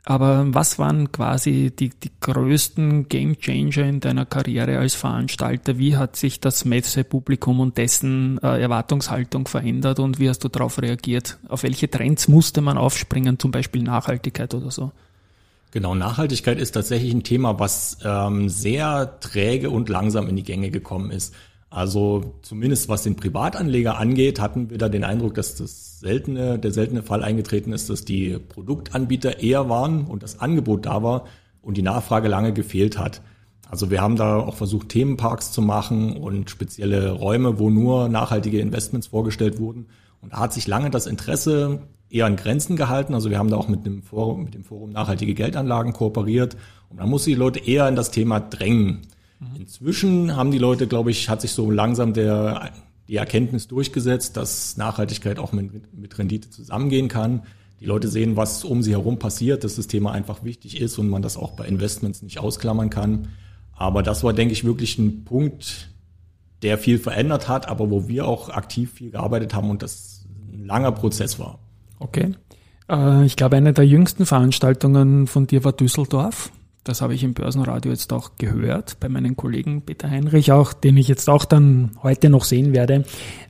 Aber 0.05 0.47
was 0.53 0.81
waren 0.81 1.13
quasi 1.13 1.73
die, 1.79 1.91
die 1.91 2.11
größten 2.21 3.09
Game 3.09 3.39
Changer 3.39 3.85
in 3.85 4.01
deiner 4.01 4.27
Karriere 4.27 4.79
als 4.79 4.97
Veranstalter? 4.97 5.79
Wie 5.79 5.97
hat 5.97 6.17
sich 6.17 6.41
das 6.41 6.65
Messepublikum 6.65 7.61
und 7.61 7.79
dessen 7.79 8.39
äh, 8.43 8.61
Erwartungshaltung 8.61 9.47
verändert 9.47 10.01
und 10.01 10.19
wie 10.19 10.29
hast 10.29 10.43
du 10.43 10.49
darauf 10.49 10.83
reagiert? 10.83 11.39
Auf 11.49 11.63
welche 11.63 11.89
Trends 11.89 12.27
musste 12.27 12.63
man 12.63 12.79
aufspringen, 12.79 13.39
zum 13.39 13.53
Beispiel 13.53 13.83
Nachhaltigkeit 13.85 14.53
oder 14.55 14.73
so? 14.73 14.91
Genau, 15.71 15.95
Nachhaltigkeit 15.95 16.59
ist 16.59 16.73
tatsächlich 16.73 17.15
ein 17.15 17.23
Thema, 17.23 17.61
was 17.61 17.99
ähm, 18.05 18.49
sehr 18.49 19.21
träge 19.21 19.71
und 19.71 19.89
langsam 19.89 20.29
in 20.29 20.35
die 20.35 20.43
Gänge 20.43 20.71
gekommen 20.71 21.13
ist. 21.13 21.33
Also 21.73 22.35
zumindest 22.43 22.91
was 22.91 23.03
den 23.03 23.17
Privatanleger 23.17 23.97
angeht, 23.97 24.41
hatten 24.41 24.69
wir 24.69 24.77
da 24.77 24.91
den 24.91 25.05
Eindruck, 25.05 25.33
dass 25.33 25.55
das 25.55 26.01
seltene, 26.01 26.59
der 26.59 26.71
seltene 26.71 27.03
Fall 27.03 27.23
eingetreten 27.23 27.73
ist, 27.73 27.89
dass 27.89 28.05
die 28.05 28.39
Produktanbieter 28.39 29.41
eher 29.41 29.71
waren 29.71 30.05
und 30.05 30.23
das 30.23 30.39
Angebot 30.39 30.85
da 30.85 31.03
war 31.03 31.25
und 31.63 31.79
die 31.79 31.83
Nachfrage 31.83 32.29
lange 32.29 32.53
gefehlt 32.53 32.99
hat. 32.99 33.23
Also 33.71 33.91
wir 33.91 34.03
haben 34.03 34.17
da 34.17 34.37
auch 34.37 34.55
versucht, 34.55 34.91
Themenparks 34.91 35.51
zu 35.51 35.63
machen 35.63 36.15
und 36.19 36.51
spezielle 36.51 37.11
Räume, 37.13 37.59
wo 37.59 37.71
nur 37.71 38.11
nachhaltige 38.11 38.61
Investments 38.61 39.07
vorgestellt 39.07 39.59
wurden. 39.59 39.87
Und 40.21 40.35
da 40.35 40.41
hat 40.41 40.53
sich 40.53 40.67
lange 40.67 40.91
das 40.91 41.07
Interesse 41.07 41.81
eher 42.11 42.27
an 42.27 42.37
Grenzen 42.37 42.77
gehalten. 42.77 43.15
Also 43.15 43.31
wir 43.31 43.39
haben 43.39 43.49
da 43.49 43.57
auch 43.57 43.69
mit 43.69 43.87
dem 43.87 44.03
Forum, 44.03 44.45
mit 44.45 44.53
dem 44.53 44.65
Forum 44.65 44.91
Nachhaltige 44.91 45.33
Geldanlagen 45.33 45.95
kooperiert. 45.95 46.55
Und 46.91 47.01
da 47.01 47.07
muss 47.07 47.25
die 47.25 47.35
Leute 47.35 47.61
eher 47.61 47.89
in 47.89 47.97
das 47.97 48.11
Thema 48.11 48.41
drängen. 48.41 49.07
Mhm. 49.43 49.61
Inzwischen 49.61 50.37
haben 50.37 50.51
die 50.51 50.59
Leute, 50.59 50.87
glaube 50.87 51.11
ich, 51.11 51.29
hat 51.29 51.41
sich 51.41 51.53
so 51.53 51.71
langsam 51.71 52.13
der, 52.13 52.73
die 53.09 53.17
Erkenntnis 53.17 53.69
durchgesetzt, 53.69 54.37
dass 54.37 54.77
Nachhaltigkeit 54.77 55.39
auch 55.39 55.53
mit, 55.53 55.93
mit 55.99 56.19
Rendite 56.19 56.51
zusammengehen 56.51 57.09
kann. 57.09 57.43
Die 57.81 57.87
Leute 57.87 58.09
sehen, 58.09 58.37
was 58.37 58.65
um 58.65 58.83
sie 58.83 58.93
herum 58.93 59.19
passiert, 59.19 59.65
dass 59.65 59.75
das 59.75 59.89
Thema 59.89 60.13
einfach 60.13 60.45
wichtig 60.45 60.81
ist 60.81 60.99
und 60.99 61.09
man 61.09 61.23
das 61.23 61.37
auch 61.37 61.53
bei 61.53 61.67
Investments 61.67 62.23
nicht 62.23 62.39
ausklammern 62.39 62.91
kann. 62.91 63.29
Aber 63.73 64.03
das 64.03 64.23
war, 64.23 64.33
denke 64.33 64.53
ich, 64.53 64.65
wirklich 64.65 64.99
ein 64.99 65.25
Punkt, 65.25 65.89
der 66.63 66.79
viel 66.79 66.99
verändert 66.99 67.49
hat, 67.49 67.69
aber 67.69 67.91
wo 67.91 68.07
wir 68.07 68.29
auch 68.29 68.51
aktiv 68.51 68.93
viel 68.93 69.11
gearbeitet 69.11 69.53
haben 69.55 69.69
und 69.69 69.83
das 69.83 70.25
ein 70.53 70.65
langer 70.65 70.93
Prozess 70.93 71.41
war. 71.41 71.59
Okay. 71.99 72.37
Äh, 72.89 73.25
ich 73.25 73.35
glaube, 73.35 73.57
eine 73.57 73.73
der 73.73 73.87
jüngsten 73.87 74.27
Veranstaltungen 74.27 75.27
von 75.27 75.49
dir 75.49 75.65
war 75.65 75.73
Düsseldorf. 75.73 76.53
Das 76.85 77.01
habe 77.01 77.15
ich 77.15 77.23
im 77.23 77.33
Börsenradio 77.33 77.93
jetzt 77.93 78.13
auch 78.13 78.33
gehört, 78.39 78.99
bei 78.99 79.09
meinen 79.09 79.37
Kollegen 79.37 79.83
Peter 79.83 80.11
Heinrich 80.11 80.51
auch, 80.51 80.73
den 80.73 80.97
ich 80.97 81.07
jetzt 81.07 81.31
auch 81.31 81.45
dann 81.45 81.93
heute 82.03 82.29
noch 82.29 82.43
sehen 82.43 82.73
werde. 82.73 83.05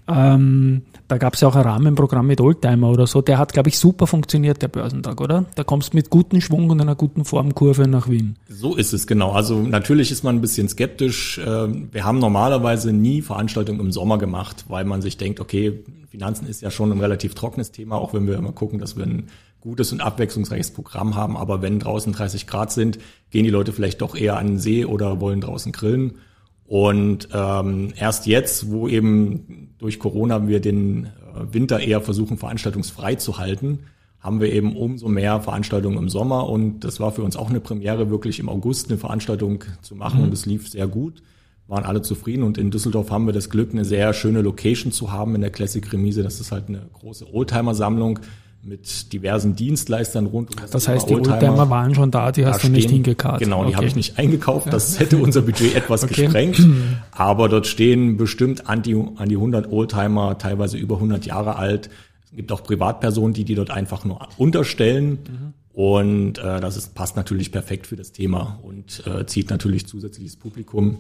Ähm, 0.07 0.83
da 1.09 1.17
gab 1.17 1.35
es 1.35 1.41
ja 1.41 1.49
auch 1.49 1.57
ein 1.57 1.63
Rahmenprogramm 1.63 2.27
mit 2.27 2.43
Oldtimer 2.43 2.91
oder 2.91 3.07
so. 3.07 3.23
Der 3.23 3.39
hat, 3.39 3.55
glaube 3.55 3.71
ich, 3.71 3.79
super 3.79 4.07
funktioniert, 4.07 4.61
der 4.61 4.69
Börsentag, 4.69 5.19
oder? 5.21 5.47
Da 5.55 5.65
kommst 5.65 5.95
du 5.95 5.97
mit 5.97 6.11
gutem 6.11 6.43
Schwung 6.43 6.69
und 6.69 6.81
einer 6.81 6.95
guten 6.95 7.25
Formkurve 7.25 7.89
nach 7.89 8.09
Wien. 8.11 8.37
So 8.49 8.77
ist 8.77 8.93
es, 8.93 9.07
genau. 9.07 9.33
Also 9.33 9.63
natürlich 9.63 10.13
ist 10.13 10.25
man 10.25 10.37
ein 10.37 10.41
bisschen 10.43 10.69
skeptisch. 10.69 11.41
Ähm, 11.43 11.89
wir 11.91 12.05
haben 12.05 12.19
normalerweise 12.19 12.93
nie 12.93 13.23
Veranstaltungen 13.23 13.81
im 13.81 13.93
Sommer 13.93 14.19
gemacht, 14.19 14.67
weil 14.69 14.85
man 14.85 15.01
sich 15.01 15.17
denkt, 15.17 15.41
okay, 15.41 15.83
Finanzen 16.11 16.47
ist 16.47 16.61
ja 16.61 16.71
schon 16.71 16.93
ein 16.93 17.01
relativ 17.01 17.35
trockenes 17.35 17.73
Thema, 17.73 17.97
auch 17.97 18.13
wenn 18.13 18.27
wir 18.27 18.37
immer 18.37 18.53
gucken, 18.53 18.79
dass 18.79 18.99
wir 18.99 19.05
ein 19.05 19.29
gutes 19.63 19.93
und 19.93 20.01
abwechslungsreiches 20.01 20.73
Programm 20.73 21.15
haben. 21.15 21.37
Aber 21.37 21.63
wenn 21.63 21.79
draußen 21.79 22.13
30 22.13 22.47
Grad 22.47 22.73
sind, 22.73 22.99
gehen 23.31 23.45
die 23.45 23.51
Leute 23.51 23.73
vielleicht 23.73 24.03
doch 24.03 24.15
eher 24.15 24.37
an 24.37 24.49
den 24.49 24.59
See 24.59 24.85
oder 24.85 25.21
wollen 25.21 25.41
draußen 25.41 25.73
grillen. 25.73 26.19
Und 26.67 27.29
ähm, 27.33 27.93
erst 27.97 28.27
jetzt, 28.27 28.71
wo 28.71 28.89
eben 28.89 29.75
durch 29.79 29.99
Corona 29.99 30.49
wir 30.49 30.61
den 30.61 31.07
äh, 31.07 31.53
Winter 31.53 31.81
eher 31.81 32.01
versuchen, 32.01 32.39
veranstaltungsfrei 32.39 33.15
zu 33.17 33.39
halten, 33.39 33.81
haben 34.19 34.41
wir 34.41 34.53
eben 34.53 34.77
umso 34.77 35.09
mehr 35.09 35.41
Veranstaltungen 35.41 35.99
im 35.99 36.09
Sommer. 36.09 36.49
Und 36.49 36.81
das 36.81 36.99
war 36.99 37.13
für 37.13 37.23
uns 37.23 37.37
auch 37.37 37.51
eine 37.51 37.61
Premiere, 37.61 38.11
wirklich 38.11 38.39
im 38.39 38.49
August 38.49 38.89
eine 38.89 38.99
Veranstaltung 38.99 39.65
zu 39.83 39.95
machen. 39.95 40.21
Mhm. 40.21 40.25
Und 40.27 40.33
es 40.33 40.47
lief 40.47 40.69
sehr 40.69 40.87
gut, 40.87 41.23
waren 41.67 41.85
alle 41.85 42.03
zufrieden. 42.03 42.43
Und 42.43 42.59
in 42.59 42.71
Düsseldorf 42.71 43.11
haben 43.11 43.27
wir 43.27 43.33
das 43.33 43.51
Glück, 43.51 43.73
eine 43.73 43.85
sehr 43.85 44.13
schöne 44.13 44.41
Location 44.41 44.93
zu 44.93 45.13
haben 45.13 45.35
in 45.35 45.41
der 45.41 45.51
Classic 45.51 45.93
Remise. 45.93 46.23
Das 46.23 46.41
ist 46.41 46.53
halt 46.53 46.69
eine 46.69 46.89
große 46.93 47.33
Oldtimer-Sammlung 47.33 48.21
mit 48.65 49.13
diversen 49.13 49.57
Dienstleistern 49.57 50.27
rund 50.27 50.51
um 50.51 50.57
das 50.61 50.71
Das 50.71 50.89
heißt, 50.89 51.11
die 51.11 51.15
Oldtimer, 51.15 51.69
waren 51.69 51.95
schon 51.95 52.11
da, 52.11 52.31
die 52.31 52.47
hast 52.47 52.63
du 52.63 52.69
nicht 52.69 52.91
hingekarrt. 52.91 53.41
Genau, 53.41 53.63
die 53.63 53.69
okay. 53.69 53.77
habe 53.77 53.87
ich 53.87 53.97
nicht 53.97 54.19
eingekauft. 54.19 54.73
Das 54.73 55.01
hätte 55.01 55.17
unser 55.19 55.43
Budget 55.43 55.75
etwas 55.75 56.05
okay. 56.05 56.25
gesprengt. 56.25 56.65
Aber 57.11 57.49
dort 57.49 57.67
stehen 57.67 58.17
bestimmt 58.17 58.69
an 58.69 58.83
die, 58.83 58.95
an 58.95 59.29
die 59.29 59.35
100 59.35 59.71
Oldtimer, 59.73 60.39
teilweise 60.39 60.79
über 60.79 60.97
100 60.97 61.27
Jahre 61.27 61.57
alt. 61.57 61.91
Es 62.25 62.37
gibt 62.37 62.53
auch 62.53 62.63
Privatpersonen, 62.63 63.35
die 63.35 63.45
die 63.45 63.57
dort 63.57 63.71
einfach 63.71 64.05
nur 64.05 64.29
unterstellen. 64.37 65.11
Mhm. 65.11 65.55
Und 65.73 66.39
äh, 66.39 66.61
das 66.61 66.77
ist, 66.77 66.95
passt 66.95 67.17
natürlich 67.17 67.51
perfekt 67.51 67.87
für 67.87 67.97
das 67.97 68.13
Thema 68.13 68.61
und 68.63 69.03
äh, 69.07 69.27
zieht 69.27 69.51
natürlich 69.51 69.87
zusätzliches 69.87 70.37
Publikum. 70.37 70.99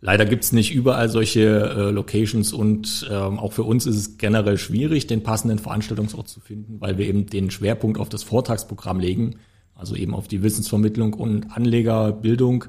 Leider 0.00 0.26
gibt's 0.26 0.52
nicht 0.52 0.72
überall 0.72 1.08
solche 1.08 1.40
äh, 1.40 1.90
Locations 1.90 2.52
und 2.52 3.08
ähm, 3.10 3.38
auch 3.38 3.52
für 3.52 3.64
uns 3.64 3.84
ist 3.84 3.96
es 3.96 4.18
generell 4.18 4.56
schwierig, 4.56 5.08
den 5.08 5.24
passenden 5.24 5.58
Veranstaltungsort 5.58 6.28
zu 6.28 6.38
finden, 6.38 6.80
weil 6.80 6.98
wir 6.98 7.06
eben 7.06 7.26
den 7.26 7.50
Schwerpunkt 7.50 7.98
auf 7.98 8.08
das 8.08 8.22
Vortragsprogramm 8.22 9.00
legen, 9.00 9.36
also 9.74 9.96
eben 9.96 10.14
auf 10.14 10.28
die 10.28 10.42
Wissensvermittlung 10.42 11.14
und 11.14 11.50
Anlegerbildung 11.50 12.66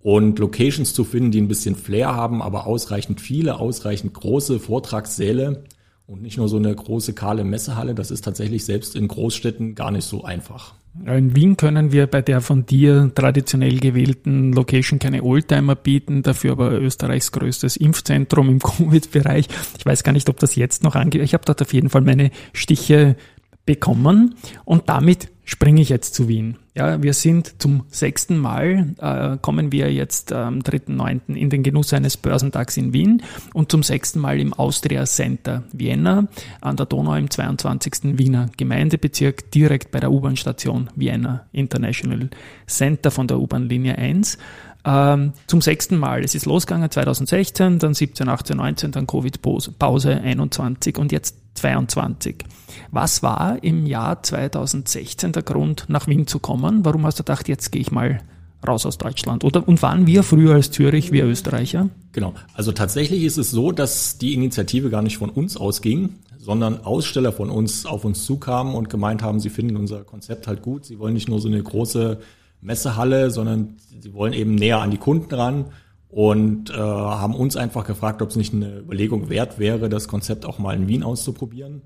und 0.00 0.38
Locations 0.40 0.92
zu 0.92 1.04
finden, 1.04 1.30
die 1.30 1.40
ein 1.40 1.48
bisschen 1.48 1.76
Flair 1.76 2.14
haben, 2.14 2.42
aber 2.42 2.66
ausreichend 2.66 3.20
viele, 3.20 3.60
ausreichend 3.60 4.12
große 4.12 4.58
Vortragssäle 4.58 5.64
und 6.06 6.22
nicht 6.22 6.36
nur 6.36 6.48
so 6.48 6.56
eine 6.56 6.74
große 6.74 7.14
kahle 7.14 7.44
Messehalle. 7.44 7.94
Das 7.94 8.10
ist 8.10 8.24
tatsächlich 8.24 8.64
selbst 8.64 8.94
in 8.94 9.08
Großstädten 9.08 9.74
gar 9.74 9.90
nicht 9.90 10.04
so 10.04 10.24
einfach. 10.24 10.74
In 11.06 11.34
Wien 11.34 11.56
können 11.56 11.90
wir 11.90 12.06
bei 12.06 12.22
der 12.22 12.40
von 12.40 12.66
dir 12.66 13.10
traditionell 13.14 13.80
gewählten 13.80 14.52
Location 14.52 15.00
keine 15.00 15.24
Oldtimer 15.24 15.74
bieten, 15.74 16.22
dafür 16.22 16.52
aber 16.52 16.70
Österreichs 16.80 17.32
größtes 17.32 17.76
Impfzentrum 17.76 18.48
im 18.48 18.58
Covid-Bereich. 18.60 19.48
Ich 19.76 19.84
weiß 19.84 20.04
gar 20.04 20.12
nicht, 20.12 20.28
ob 20.28 20.38
das 20.38 20.54
jetzt 20.54 20.84
noch 20.84 20.94
angeht. 20.94 21.22
Ich 21.22 21.34
habe 21.34 21.44
dort 21.44 21.60
auf 21.62 21.72
jeden 21.72 21.90
Fall 21.90 22.02
meine 22.02 22.30
Stiche 22.52 23.16
bekommen 23.66 24.36
und 24.64 24.88
damit 24.88 25.28
springe 25.44 25.80
ich 25.80 25.90
jetzt 25.90 26.14
zu 26.14 26.28
Wien. 26.28 26.56
Ja, 26.74 27.02
wir 27.02 27.12
sind 27.12 27.60
zum 27.62 27.84
sechsten 27.88 28.38
Mal, 28.38 28.94
äh, 28.98 29.36
kommen 29.40 29.70
wir 29.70 29.92
jetzt 29.92 30.32
am 30.32 30.60
3.9. 30.60 31.34
in 31.34 31.50
den 31.50 31.62
Genuss 31.62 31.92
eines 31.92 32.16
Börsentags 32.16 32.76
in 32.76 32.92
Wien 32.92 33.22
und 33.52 33.70
zum 33.70 33.82
sechsten 33.82 34.18
Mal 34.18 34.40
im 34.40 34.52
Austria 34.54 35.04
Center 35.04 35.62
Vienna 35.72 36.26
an 36.60 36.76
der 36.76 36.86
Donau 36.86 37.14
im 37.14 37.30
22. 37.30 38.18
Wiener 38.18 38.48
Gemeindebezirk 38.56 39.50
direkt 39.52 39.92
bei 39.92 40.00
der 40.00 40.10
U-Bahn-Station 40.10 40.90
Vienna 40.96 41.46
International 41.52 42.30
Center 42.66 43.10
von 43.10 43.28
der 43.28 43.38
U-Bahn-Linie 43.38 43.96
1 43.96 44.38
ähm, 44.84 45.32
zum 45.46 45.60
sechsten 45.60 45.96
Mal. 45.96 46.24
Es 46.24 46.34
ist 46.34 46.46
losgegangen 46.46 46.90
2016, 46.90 47.78
dann 47.78 47.94
17, 47.94 48.28
18, 48.28 48.56
19, 48.56 48.92
dann 48.92 49.06
Covid-Pause 49.06 50.20
21 50.20 50.98
und 50.98 51.12
jetzt 51.12 51.43
22. 51.54 52.44
Was 52.90 53.22
war 53.22 53.62
im 53.62 53.86
Jahr 53.86 54.22
2016 54.22 55.32
der 55.32 55.42
Grund, 55.42 55.84
nach 55.88 56.06
Wien 56.06 56.26
zu 56.26 56.38
kommen? 56.38 56.84
Warum 56.84 57.06
hast 57.06 57.18
du 57.18 57.22
gedacht, 57.22 57.48
jetzt 57.48 57.72
gehe 57.72 57.80
ich 57.80 57.90
mal 57.90 58.20
raus 58.66 58.86
aus 58.86 58.98
Deutschland? 58.98 59.44
Oder 59.44 59.66
und 59.66 59.82
waren 59.82 60.06
wir 60.06 60.22
früher 60.22 60.54
als 60.54 60.70
Zürich, 60.70 61.12
wir 61.12 61.24
Österreicher? 61.24 61.88
Genau. 62.12 62.34
Also 62.54 62.72
tatsächlich 62.72 63.24
ist 63.24 63.38
es 63.38 63.50
so, 63.50 63.72
dass 63.72 64.18
die 64.18 64.34
Initiative 64.34 64.90
gar 64.90 65.02
nicht 65.02 65.18
von 65.18 65.30
uns 65.30 65.56
ausging, 65.56 66.16
sondern 66.38 66.84
Aussteller 66.84 67.32
von 67.32 67.50
uns 67.50 67.86
auf 67.86 68.04
uns 68.04 68.24
zukamen 68.26 68.74
und 68.74 68.90
gemeint 68.90 69.22
haben, 69.22 69.40
sie 69.40 69.50
finden 69.50 69.76
unser 69.76 70.04
Konzept 70.04 70.46
halt 70.46 70.62
gut. 70.62 70.84
Sie 70.84 70.98
wollen 70.98 71.14
nicht 71.14 71.28
nur 71.28 71.40
so 71.40 71.48
eine 71.48 71.62
große 71.62 72.18
Messehalle, 72.60 73.30
sondern 73.30 73.76
sie 74.00 74.12
wollen 74.12 74.32
eben 74.32 74.54
näher 74.54 74.80
an 74.80 74.90
die 74.90 74.98
Kunden 74.98 75.34
ran 75.34 75.66
und 76.14 76.70
äh, 76.70 76.74
haben 76.74 77.34
uns 77.34 77.56
einfach 77.56 77.84
gefragt, 77.84 78.22
ob 78.22 78.30
es 78.30 78.36
nicht 78.36 78.54
eine 78.54 78.78
Überlegung 78.78 79.30
wert 79.30 79.58
wäre, 79.58 79.88
das 79.88 80.06
Konzept 80.06 80.46
auch 80.46 80.60
mal 80.60 80.76
in 80.76 80.86
Wien 80.86 81.02
auszuprobieren. 81.02 81.82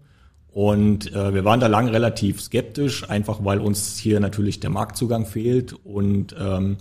Und 0.51 1.15
äh, 1.15 1.33
wir 1.33 1.47
waren 1.47 1.61
da 1.61 1.67
lang 1.67 1.89
relativ 1.89 2.43
skeptisch, 2.43 3.09
einfach 3.09 3.43
weil 3.43 3.59
uns 3.59 3.97
hier 3.97 4.21
natürlich 4.21 4.61
der 4.61 4.69
Marktzugang 4.69 5.25
fehlt 5.25 5.73
und 5.73 6.37
ähm, 6.39 6.77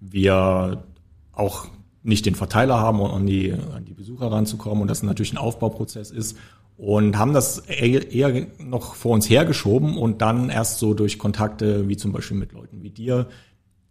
wir 0.00 0.84
auch 1.32 1.66
nicht 2.04 2.24
den 2.24 2.34
Verteiler 2.34 2.78
haben, 2.78 3.00
um 3.00 3.10
an 3.10 3.26
die, 3.26 3.52
an 3.52 3.84
die 3.84 3.92
Besucher 3.92 4.32
ranzukommen 4.32 4.80
und 4.80 4.88
das 4.88 5.02
natürlich 5.02 5.34
ein 5.34 5.38
Aufbauprozess 5.38 6.10
ist 6.10 6.38
und 6.78 7.18
haben 7.18 7.34
das 7.34 7.58
eher 7.58 8.46
noch 8.58 8.94
vor 8.94 9.12
uns 9.12 9.28
hergeschoben 9.28 9.98
und 9.98 10.22
dann 10.22 10.48
erst 10.48 10.78
so 10.78 10.94
durch 10.94 11.18
Kontakte 11.18 11.86
wie 11.86 11.98
zum 11.98 12.12
Beispiel 12.12 12.38
mit 12.38 12.52
Leuten 12.52 12.82
wie 12.82 12.90
dir 12.90 13.26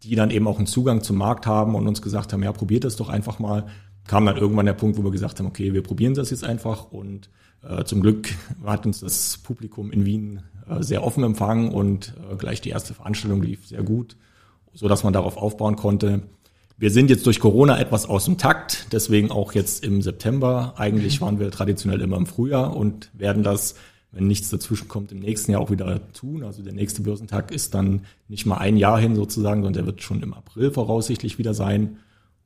die 0.03 0.15
dann 0.15 0.31
eben 0.31 0.47
auch 0.47 0.57
einen 0.57 0.67
Zugang 0.67 1.01
zum 1.01 1.17
Markt 1.17 1.45
haben 1.45 1.75
und 1.75 1.87
uns 1.87 2.01
gesagt 2.01 2.33
haben, 2.33 2.43
ja, 2.43 2.51
probiert 2.51 2.83
das 2.83 2.95
doch 2.95 3.09
einfach 3.09 3.39
mal, 3.39 3.67
kam 4.05 4.25
dann 4.25 4.37
irgendwann 4.37 4.65
der 4.65 4.73
Punkt, 4.73 4.97
wo 4.97 5.03
wir 5.03 5.11
gesagt 5.11 5.39
haben, 5.39 5.47
okay, 5.47 5.73
wir 5.73 5.83
probieren 5.83 6.13
das 6.13 6.29
jetzt 6.29 6.43
einfach 6.43 6.91
und 6.91 7.29
äh, 7.67 7.83
zum 7.83 8.01
Glück 8.01 8.29
hat 8.65 8.85
uns 8.85 8.99
das 8.99 9.37
Publikum 9.39 9.91
in 9.91 10.05
Wien 10.05 10.41
äh, 10.69 10.81
sehr 10.81 11.03
offen 11.03 11.23
empfangen 11.23 11.71
und 11.71 12.13
äh, 12.31 12.35
gleich 12.35 12.61
die 12.61 12.69
erste 12.69 12.93
Veranstaltung 12.93 13.41
lief 13.41 13.67
sehr 13.67 13.83
gut, 13.83 14.15
so 14.73 14.87
dass 14.87 15.03
man 15.03 15.13
darauf 15.13 15.37
aufbauen 15.37 15.75
konnte. 15.75 16.23
Wir 16.77 16.91
sind 16.91 17.09
jetzt 17.09 17.25
durch 17.25 17.39
Corona 17.39 17.79
etwas 17.79 18.05
aus 18.05 18.25
dem 18.25 18.37
Takt, 18.37 18.87
deswegen 18.91 19.31
auch 19.31 19.53
jetzt 19.53 19.83
im 19.83 20.03
September. 20.03 20.75
Eigentlich 20.77 21.21
waren 21.21 21.39
wir 21.39 21.49
traditionell 21.49 22.01
immer 22.01 22.17
im 22.17 22.27
Frühjahr 22.27 22.75
und 22.75 23.09
werden 23.13 23.41
das 23.41 23.73
wenn 24.17 24.27
nichts 24.27 24.49
dazwischen 24.49 24.87
kommt, 24.87 25.11
im 25.11 25.19
nächsten 25.19 25.51
Jahr 25.51 25.61
auch 25.61 25.69
wieder 25.69 26.01
tun. 26.13 26.43
Also 26.43 26.63
der 26.63 26.73
nächste 26.73 27.03
Börsentag 27.03 27.51
ist 27.51 27.75
dann 27.75 28.01
nicht 28.27 28.45
mal 28.45 28.57
ein 28.57 28.77
Jahr 28.77 28.99
hin 28.99 29.15
sozusagen, 29.15 29.61
sondern 29.61 29.73
der 29.73 29.85
wird 29.85 30.01
schon 30.01 30.23
im 30.23 30.33
April 30.33 30.71
voraussichtlich 30.71 31.37
wieder 31.37 31.53
sein 31.53 31.97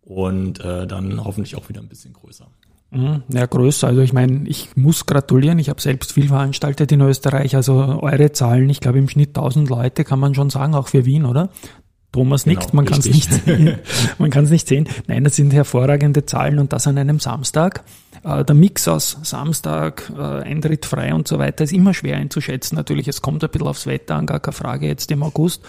und 0.02 0.60
äh, 0.60 0.86
dann 0.86 1.24
hoffentlich 1.24 1.56
auch 1.56 1.70
wieder 1.70 1.80
ein 1.80 1.88
bisschen 1.88 2.14
größer. 2.14 2.48
Mhm. 2.92 3.24
Ja, 3.30 3.46
größer. 3.46 3.88
Also 3.88 4.02
ich 4.02 4.12
meine, 4.12 4.48
ich 4.50 4.76
muss 4.76 5.06
gratulieren. 5.06 5.60
Ich 5.60 5.70
habe 5.70 5.80
selbst 5.80 6.12
viel 6.12 6.28
veranstaltet 6.28 6.92
in 6.92 7.00
Österreich. 7.00 7.56
Also 7.56 7.76
eure 8.02 8.34
Zahlen, 8.34 8.70
ich 8.70 8.82
glaube 8.82 9.00
im 9.00 9.08
Schnitt 9.08 9.30
1000 9.30 9.70
Leute 9.70 10.04
kann 10.04 10.20
man 10.20 10.36
schon 10.36 10.50
sagen, 10.50 10.76
auch 10.76 10.90
für 10.90 11.06
Wien, 11.06 11.26
oder? 11.26 11.50
Thomas 12.12 12.46
nickt, 12.46 12.72
genau, 12.72 12.76
man 12.76 12.86
kann 12.86 13.00
es 13.00 13.06
nicht 13.06 13.32
sehen. 13.32 13.78
man 14.18 14.30
kann 14.32 14.44
es 14.44 14.50
nicht 14.50 14.68
sehen. 14.68 14.90
Nein, 15.08 15.24
das 15.24 15.38
sind 15.38 15.54
hervorragende 15.54 16.26
Zahlen 16.26 16.60
und 16.60 16.74
das 16.74 16.86
an 16.86 16.98
einem 16.98 17.20
Samstag. 17.20 17.86
Äh, 18.24 18.46
der 18.46 18.56
Mix 18.56 18.88
aus 18.88 19.18
Samstag, 19.24 20.12
äh, 20.16 20.22
Eintritt 20.22 20.86
frei 20.86 21.14
und 21.14 21.28
so 21.28 21.40
weiter 21.40 21.64
ist 21.64 21.74
immer 21.74 21.94
schwer 21.94 22.18
einzuschätzen. 22.18 22.76
Natürlich, 22.76 23.08
es 23.08 23.22
kommt 23.22 23.44
ein 23.44 23.50
bisschen 23.50 23.68
aufs 23.68 23.88
Wetter 23.88 24.16
an, 24.16 24.26
gar 24.26 24.40
keine 24.40 24.54
Frage 24.54 24.88
jetzt 24.88 25.12
im 25.12 25.24
August. 25.24 25.64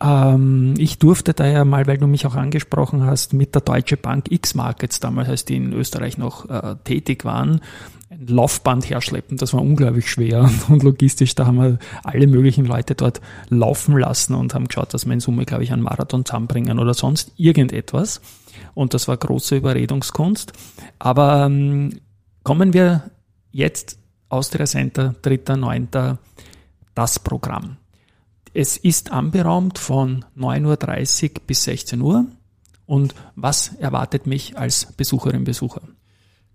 Ähm, 0.00 0.74
ich 0.78 0.98
durfte 0.98 1.34
da 1.34 1.46
ja 1.46 1.64
mal, 1.64 1.86
weil 1.86 1.98
du 1.98 2.06
mich 2.06 2.26
auch 2.26 2.34
angesprochen 2.34 3.04
hast, 3.04 3.34
mit 3.34 3.54
der 3.54 3.62
Deutsche 3.62 3.96
Bank 3.96 4.30
X-Markets 4.30 5.00
damals, 5.00 5.28
als 5.28 5.44
die 5.44 5.56
in 5.56 5.72
Österreich 5.72 6.18
noch 6.18 6.48
äh, 6.48 6.76
tätig 6.84 7.24
waren, 7.24 7.60
Laufband 8.26 8.88
herschleppen. 8.88 9.36
Das 9.36 9.52
war 9.52 9.60
unglaublich 9.60 10.10
schwer 10.10 10.50
und 10.68 10.82
logistisch. 10.82 11.34
Da 11.34 11.46
haben 11.46 11.56
wir 11.56 11.78
alle 12.02 12.26
möglichen 12.26 12.64
Leute 12.64 12.94
dort 12.94 13.20
laufen 13.48 13.96
lassen 13.96 14.34
und 14.34 14.54
haben 14.54 14.68
geschaut, 14.68 14.94
dass 14.94 15.06
wir 15.06 15.12
in 15.12 15.20
Summe, 15.20 15.44
glaube 15.44 15.64
ich, 15.64 15.72
einen 15.72 15.82
Marathon 15.82 16.24
zusammenbringen 16.24 16.78
oder 16.78 16.94
sonst 16.94 17.32
irgendetwas. 17.36 18.20
Und 18.74 18.94
das 18.94 19.08
war 19.08 19.16
große 19.16 19.56
Überredungskunst. 19.56 20.52
Aber 20.98 21.46
ähm, 21.46 22.00
kommen 22.42 22.72
wir 22.72 23.10
jetzt 23.50 23.98
Austria 24.28 24.66
Center, 24.66 25.14
3.9. 25.22 26.16
das 26.94 27.18
Programm. 27.18 27.76
Es 28.54 28.76
ist 28.76 29.12
anberaumt 29.12 29.78
von 29.78 30.24
9.30 30.38 31.24
Uhr 31.24 31.30
bis 31.46 31.64
16 31.64 32.00
Uhr. 32.00 32.26
Und 32.86 33.14
was 33.36 33.74
erwartet 33.74 34.26
mich 34.26 34.58
als 34.58 34.92
Besucherin, 34.92 35.44
Besucher? 35.44 35.82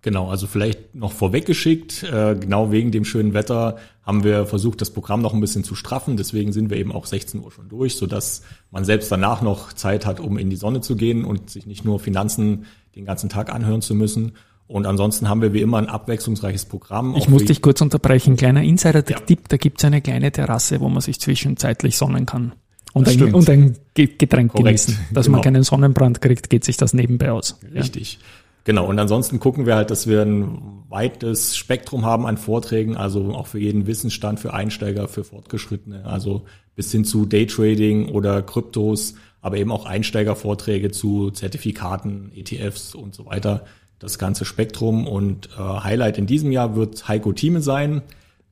Genau, 0.07 0.29
also 0.29 0.47
vielleicht 0.47 0.95
noch 0.95 1.11
vorweggeschickt, 1.11 2.03
äh, 2.03 2.37
genau 2.39 2.71
wegen 2.71 2.91
dem 2.91 3.03
schönen 3.03 3.33
Wetter 3.33 3.75
haben 4.03 4.23
wir 4.23 4.45
versucht, 4.45 4.79
das 4.79 4.89
Programm 4.89 5.21
noch 5.21 5.33
ein 5.33 5.41
bisschen 5.41 5.65
zu 5.65 5.75
straffen. 5.75 6.15
Deswegen 6.15 6.53
sind 6.53 6.69
wir 6.69 6.77
eben 6.77 6.93
auch 6.93 7.05
16 7.05 7.43
Uhr 7.43 7.51
schon 7.51 7.67
durch, 7.67 7.97
sodass 7.97 8.41
man 8.71 8.85
selbst 8.85 9.11
danach 9.11 9.41
noch 9.41 9.73
Zeit 9.73 10.05
hat, 10.05 10.21
um 10.21 10.37
in 10.37 10.49
die 10.49 10.55
Sonne 10.55 10.79
zu 10.79 10.95
gehen 10.95 11.25
und 11.25 11.49
sich 11.49 11.65
nicht 11.65 11.83
nur 11.83 11.99
Finanzen 11.99 12.67
den 12.95 13.03
ganzen 13.03 13.27
Tag 13.27 13.53
anhören 13.53 13.81
zu 13.81 13.95
müssen. 13.95 14.31
Und 14.65 14.85
ansonsten 14.85 15.27
haben 15.27 15.41
wir 15.41 15.51
wie 15.51 15.59
immer 15.59 15.77
ein 15.77 15.87
abwechslungsreiches 15.89 16.63
Programm. 16.67 17.13
Ich 17.17 17.27
muss 17.27 17.43
dich 17.43 17.61
kurz 17.61 17.81
unterbrechen. 17.81 18.37
Kleiner 18.37 18.63
Insider-Tipp, 18.63 19.39
ja. 19.39 19.45
da 19.49 19.57
gibt's 19.57 19.83
eine 19.83 19.99
kleine 19.99 20.31
Terrasse, 20.31 20.79
wo 20.79 20.87
man 20.87 21.01
sich 21.01 21.19
zwischenzeitlich 21.19 21.97
sonnen 21.97 22.25
kann. 22.25 22.53
Und, 22.93 23.09
ein, 23.09 23.33
und 23.33 23.49
ein, 23.49 23.75
Getränk 23.93 24.53
Korrekt. 24.53 24.85
genießen. 24.85 24.97
Dass 25.11 25.25
genau. 25.25 25.39
man 25.39 25.43
keinen 25.43 25.63
Sonnenbrand 25.63 26.21
kriegt, 26.21 26.49
geht 26.49 26.63
sich 26.63 26.77
das 26.77 26.93
nebenbei 26.93 27.29
aus. 27.29 27.59
Richtig. 27.75 28.13
Ja. 28.13 28.19
Genau, 28.67 28.85
und 28.85 28.99
ansonsten 28.99 29.39
gucken 29.39 29.65
wir 29.65 29.77
halt, 29.77 29.91
dass 29.91 30.07
wir 30.07 30.23
ein 30.23 30.83
weites 30.89 31.55
Spektrum 31.55 32.05
haben 32.05 32.25
an 32.25 32.35
Vorträgen, 32.35 32.97
also 32.97 33.33
auch 33.33 33.47
für 33.47 33.59
jeden 33.59 33.87
Wissensstand, 33.87 34.41
für 34.41 34.53
Einsteiger, 34.53 35.07
für 35.07 35.23
Fortgeschrittene, 35.23 36.03
also 36.03 36.41
bis 36.75 36.91
hin 36.91 37.05
zu 37.05 37.25
Daytrading 37.25 38.09
oder 38.09 38.41
Kryptos, 38.41 39.15
aber 39.39 39.55
eben 39.55 39.71
auch 39.71 39.85
Einsteigervorträge 39.85 40.91
zu 40.91 41.31
Zertifikaten, 41.31 42.33
ETFs 42.35 42.93
und 42.93 43.15
so 43.15 43.25
weiter, 43.25 43.63
das 43.99 44.19
ganze 44.19 44.43
Spektrum. 44.43 45.07
Und 45.07 45.47
äh, 45.57 45.61
Highlight 45.61 46.17
in 46.17 46.27
diesem 46.27 46.51
Jahr 46.51 46.75
wird 46.75 47.07
Heiko 47.07 47.31
Thieme 47.31 47.61
sein, 47.61 48.01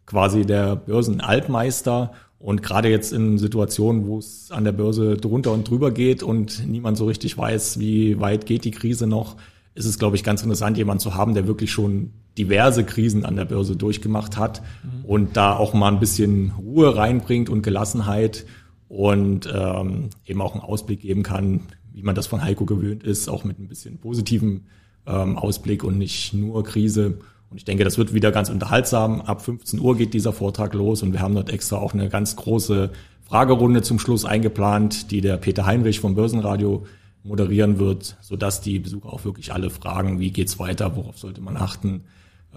quasi 0.06 0.46
der 0.46 0.78
Börsenaltmeister. 0.78 2.14
Und 2.40 2.64
gerade 2.64 2.88
jetzt 2.88 3.12
in 3.12 3.38
Situationen, 3.38 4.08
wo 4.08 4.20
es 4.20 4.50
an 4.50 4.64
der 4.64 4.72
Börse 4.72 5.18
drunter 5.18 5.52
und 5.52 5.70
drüber 5.70 5.92
geht 5.92 6.24
und 6.24 6.66
niemand 6.66 6.96
so 6.96 7.04
richtig 7.06 7.38
weiß, 7.38 7.80
wie 7.80 8.18
weit 8.22 8.46
geht 8.46 8.64
die 8.64 8.72
Krise 8.72 9.08
noch, 9.08 9.36
ist 9.76 9.86
es, 9.86 10.00
glaube 10.00 10.16
ich, 10.16 10.24
ganz 10.24 10.42
interessant, 10.42 10.78
jemanden 10.78 11.02
zu 11.02 11.16
haben, 11.16 11.34
der 11.34 11.48
wirklich 11.48 11.72
schon 11.72 12.12
diverse 12.38 12.84
Krisen 12.86 13.26
an 13.26 13.36
der 13.36 13.46
Börse 13.46 13.76
durchgemacht 13.76 14.38
hat 14.38 14.62
mhm. 14.84 15.06
und 15.06 15.38
da 15.38 15.56
auch 15.56 15.74
mal 15.74 15.90
ein 15.90 16.00
bisschen 16.00 16.54
Ruhe 16.58 16.96
reinbringt 16.96 17.50
und 17.50 17.62
Gelassenheit 17.62 18.46
und 18.88 19.48
ähm, 19.54 20.10
eben 20.26 20.42
auch 20.42 20.54
einen 20.54 20.64
Ausblick 20.64 21.02
geben 21.02 21.24
kann, 21.24 21.62
wie 21.94 22.04
man 22.04 22.16
das 22.16 22.28
von 22.28 22.44
Heiko 22.44 22.66
gewöhnt 22.66 23.04
ist, 23.04 23.30
auch 23.30 23.44
mit 23.44 23.60
ein 23.60 23.68
bisschen 23.68 23.98
positivem 23.98 24.62
ähm, 25.06 25.38
Ausblick 25.38 25.84
und 25.84 25.98
nicht 25.98 26.34
nur 26.34 26.64
Krise. 26.64 27.20
Und 27.50 27.58
ich 27.58 27.66
denke, 27.66 27.84
das 27.84 27.98
wird 27.98 28.14
wieder 28.14 28.32
ganz 28.32 28.50
unterhaltsam. 28.50 29.22
Ab 29.22 29.42
15 29.44 29.80
Uhr 29.80 29.96
geht 29.98 30.14
dieser 30.14 30.34
Vortrag 30.34 30.74
los 30.74 31.04
und 31.04 31.14
wir 31.14 31.20
haben 31.20 31.36
dort 31.36 31.50
extra 31.50 31.78
auch 31.78 31.94
eine 31.94 32.10
ganz 32.10 32.36
große 32.36 32.92
Fragerunde 33.24 33.82
zum 33.82 34.00
Schluss 34.00 34.24
eingeplant, 34.24 35.12
die 35.12 35.22
der 35.22 35.38
Peter 35.38 35.66
Heinrich 35.66 36.00
vom 36.00 36.16
Börsenradio 36.16 36.86
moderieren 37.26 37.80
wird, 37.80 38.18
sodass 38.22 38.62
die 38.62 38.80
Besucher 38.80 39.12
auch 39.12 39.26
wirklich 39.26 39.52
alle 39.52 39.70
fragen, 39.70 40.20
wie 40.20 40.32
geht's 40.32 40.60
weiter, 40.60 40.96
worauf 40.96 41.18
sollte 41.18 41.42
man 41.42 41.58
achten, 41.58 42.04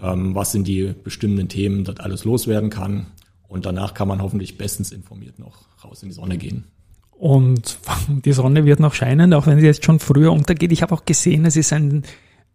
ähm, 0.01 0.35
was 0.35 0.51
sind 0.51 0.67
die 0.67 0.93
bestimmenden 1.03 1.49
Themen, 1.49 1.83
dass 1.83 1.97
alles 1.97 2.23
loswerden 2.23 2.69
kann. 2.69 3.07
Und 3.47 3.65
danach 3.65 3.95
kann 3.95 4.07
man 4.07 4.21
hoffentlich 4.21 4.57
bestens 4.57 4.91
informiert 4.91 5.39
noch 5.39 5.65
raus 5.83 6.03
in 6.03 6.09
die 6.09 6.15
Sonne 6.15 6.37
gehen. 6.37 6.65
Und 7.11 7.79
die 8.07 8.31
Sonne 8.31 8.63
wird 8.65 8.79
noch 8.79 8.93
scheinen, 8.93 9.33
auch 9.33 9.47
wenn 9.47 9.59
sie 9.59 9.65
jetzt 9.65 9.83
schon 9.83 9.99
früher 9.99 10.31
untergeht. 10.31 10.71
Ich 10.71 10.83
habe 10.83 10.93
auch 10.93 11.03
gesehen, 11.03 11.45
es 11.45 11.55
ist 11.55 11.73
ein 11.73 12.03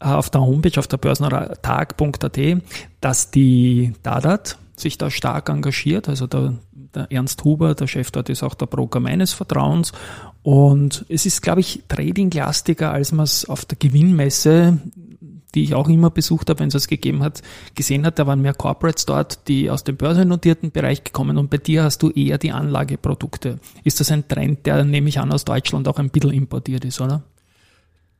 äh, 0.00 0.06
auf 0.06 0.30
der 0.30 0.40
Homepage, 0.40 0.78
auf 0.78 0.86
der 0.86 0.98
börsentag.at, 0.98 2.38
dass 3.00 3.30
die 3.32 3.92
Dadat 4.02 4.58
sich 4.76 4.98
da 4.98 5.10
stark 5.10 5.48
engagiert. 5.48 6.08
Also 6.08 6.26
der, 6.26 6.54
der 6.94 7.10
Ernst 7.10 7.44
Huber, 7.44 7.74
der 7.74 7.86
Chef 7.86 8.10
dort, 8.10 8.28
ist 8.28 8.42
auch 8.42 8.54
der 8.54 8.66
Broker 8.66 9.00
meines 9.00 9.32
Vertrauens 9.32 9.92
und 10.44 11.06
es 11.08 11.24
ist, 11.24 11.40
glaube 11.40 11.60
ich, 11.60 11.84
tradinglastiger, 11.88 12.92
als 12.92 13.12
man 13.12 13.24
es 13.24 13.48
auf 13.48 13.64
der 13.64 13.78
Gewinnmesse, 13.78 14.78
die 15.54 15.62
ich 15.62 15.74
auch 15.74 15.88
immer 15.88 16.10
besucht 16.10 16.50
habe, 16.50 16.60
wenn 16.60 16.68
es 16.68 16.74
es 16.74 16.86
gegeben 16.86 17.22
hat, 17.22 17.40
gesehen 17.74 18.04
hat. 18.04 18.18
Da 18.18 18.26
waren 18.26 18.42
mehr 18.42 18.52
Corporates 18.52 19.06
dort, 19.06 19.48
die 19.48 19.70
aus 19.70 19.84
dem 19.84 19.96
börsennotierten 19.96 20.70
Bereich 20.70 21.02
gekommen 21.02 21.38
und 21.38 21.48
bei 21.48 21.56
dir 21.56 21.84
hast 21.84 22.02
du 22.02 22.10
eher 22.10 22.36
die 22.36 22.52
Anlageprodukte. 22.52 23.58
Ist 23.84 24.00
das 24.00 24.10
ein 24.10 24.28
Trend, 24.28 24.66
der, 24.66 24.84
nehme 24.84 25.08
ich 25.08 25.18
an, 25.18 25.32
aus 25.32 25.46
Deutschland 25.46 25.88
auch 25.88 25.98
ein 25.98 26.10
bisschen 26.10 26.32
importiert 26.32 26.84
ist, 26.84 27.00
oder? 27.00 27.22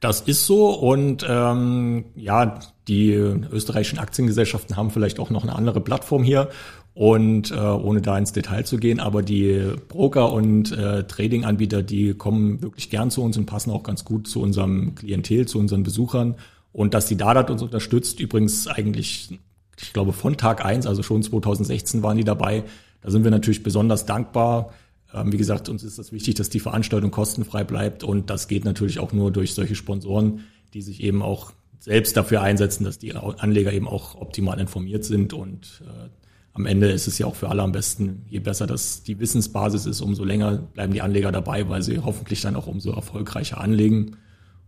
Das 0.01 0.23
ist 0.23 0.47
so 0.47 0.71
und 0.71 1.27
ähm, 1.29 2.07
ja, 2.15 2.59
die 2.89 3.13
österreichischen 3.13 3.99
Aktiengesellschaften 3.99 4.77
haben 4.77 4.91
vielleicht 4.91 5.19
auch 5.19 5.31
noch 5.31 5.43
eine 5.43 5.55
andere 5.55 5.81
Plattform 5.81 6.23
hier 6.23 6.49
und 6.95 7.51
äh, 7.51 7.57
ohne 7.57 8.01
da 8.01 8.17
ins 8.17 8.33
Detail 8.33 8.65
zu 8.65 8.79
gehen, 8.79 9.01
aber 9.01 9.23
die 9.23 9.73
Broker 9.89 10.33
und 10.33 10.71
äh, 10.71 11.05
Trading-Anbieter, 11.05 11.83
die 11.83 12.15
kommen 12.15 12.63
wirklich 12.63 12.89
gern 12.89 13.11
zu 13.11 13.23
uns 13.23 13.37
und 13.37 13.47
passen 13.47 13.71
auch 13.71 13.83
ganz 13.83 14.05
gut 14.05 14.29
zu 14.29 14.41
unserem 14.41 14.95
Klientel, 14.95 15.47
zu 15.47 15.59
unseren 15.59 15.83
Besuchern. 15.83 16.37
Und 16.73 16.95
dass 16.95 17.07
die 17.07 17.17
Dadat 17.17 17.51
uns 17.51 17.63
unterstützt, 17.63 18.21
übrigens 18.21 18.69
eigentlich, 18.69 19.39
ich 19.81 19.93
glaube, 19.93 20.13
von 20.13 20.37
Tag 20.37 20.65
eins, 20.65 20.87
also 20.87 21.03
schon 21.03 21.23
2016 21.23 22.03
waren 22.05 22.17
die 22.17 22.25
dabei. 22.25 22.63
Da 23.03 23.11
sind 23.11 23.25
wir 23.25 23.31
natürlich 23.33 23.65
besonders 23.65 24.07
dankbar. 24.07 24.73
Ähm, 25.13 25.33
wie 25.33 25.37
gesagt, 25.37 25.69
uns 25.69 25.83
ist 25.83 25.99
das 25.99 26.13
wichtig, 26.13 26.37
dass 26.37 26.49
die 26.49 26.61
Veranstaltung 26.61 27.11
kostenfrei 27.11 27.65
bleibt. 27.65 28.05
Und 28.05 28.31
das 28.31 28.47
geht 28.47 28.65
natürlich 28.65 29.01
auch 29.01 29.13
nur 29.13 29.33
durch 29.33 29.55
solche 29.55 29.75
Sponsoren, 29.75 30.45
die 30.75 30.83
sich 30.83 31.03
eben 31.03 31.23
auch 31.23 31.53
selbst 31.81 32.17
dafür 32.17 32.41
einsetzen, 32.41 32.85
dass 32.85 33.01
die 33.01 33.15
Anleger 33.15 33.73
eben 33.73 33.89
auch 33.89 34.15
optimal 34.15 34.61
informiert 34.61 35.05
sind 35.05 35.33
und 35.33 35.83
äh, 35.85 36.09
am 36.55 36.67
Ende 36.67 36.89
ist 36.89 37.09
es 37.09 37.19
ja 37.19 37.27
auch 37.27 37.35
für 37.35 37.49
alle 37.49 37.63
am 37.63 37.73
besten, 37.73 38.25
je 38.29 38.39
besser 38.39 38.67
das 38.67 39.03
die 39.03 39.19
Wissensbasis 39.19 39.87
ist, 39.87 40.01
umso 40.01 40.25
länger 40.25 40.57
bleiben 40.57 40.93
die 40.93 41.03
Anleger 41.03 41.33
dabei, 41.33 41.69
weil 41.69 41.83
sie 41.83 41.99
hoffentlich 41.99 42.41
dann 42.41 42.55
auch 42.55 42.69
umso 42.69 42.93
erfolgreicher 42.93 43.61
anlegen. 43.61 44.17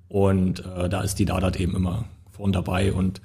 Und 0.08 0.64
äh, 0.66 0.88
da 0.88 1.02
ist 1.02 1.18
die 1.20 1.24
Dadat 1.24 1.58
eben 1.60 1.76
immer 1.76 2.04
vorn 2.30 2.52
dabei 2.52 2.92
und 2.92 3.20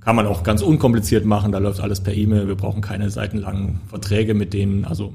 kann 0.00 0.16
man 0.16 0.26
auch 0.26 0.42
ganz 0.44 0.62
unkompliziert 0.62 1.26
machen. 1.26 1.52
Da 1.52 1.58
läuft 1.58 1.80
alles 1.80 2.00
per 2.00 2.14
E-Mail. 2.14 2.48
Wir 2.48 2.54
brauchen 2.54 2.80
keine 2.80 3.10
seitenlangen 3.10 3.80
Verträge 3.86 4.32
mit 4.34 4.54
denen. 4.54 4.84
Also 4.86 5.14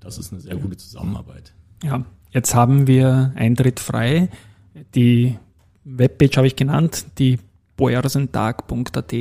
das 0.00 0.16
ist 0.16 0.32
eine 0.32 0.40
sehr 0.40 0.56
gute 0.56 0.76
Zusammenarbeit. 0.76 1.52
Ja, 1.82 2.04
jetzt 2.30 2.54
haben 2.54 2.86
wir 2.86 3.32
Eintritt 3.34 3.78
frei. 3.78 4.30
Die 4.94 5.36
Webpage 5.84 6.36
habe 6.36 6.46
ich 6.46 6.56
genannt, 6.56 7.06
die 7.18 7.38
börsentag.at. 7.78 9.14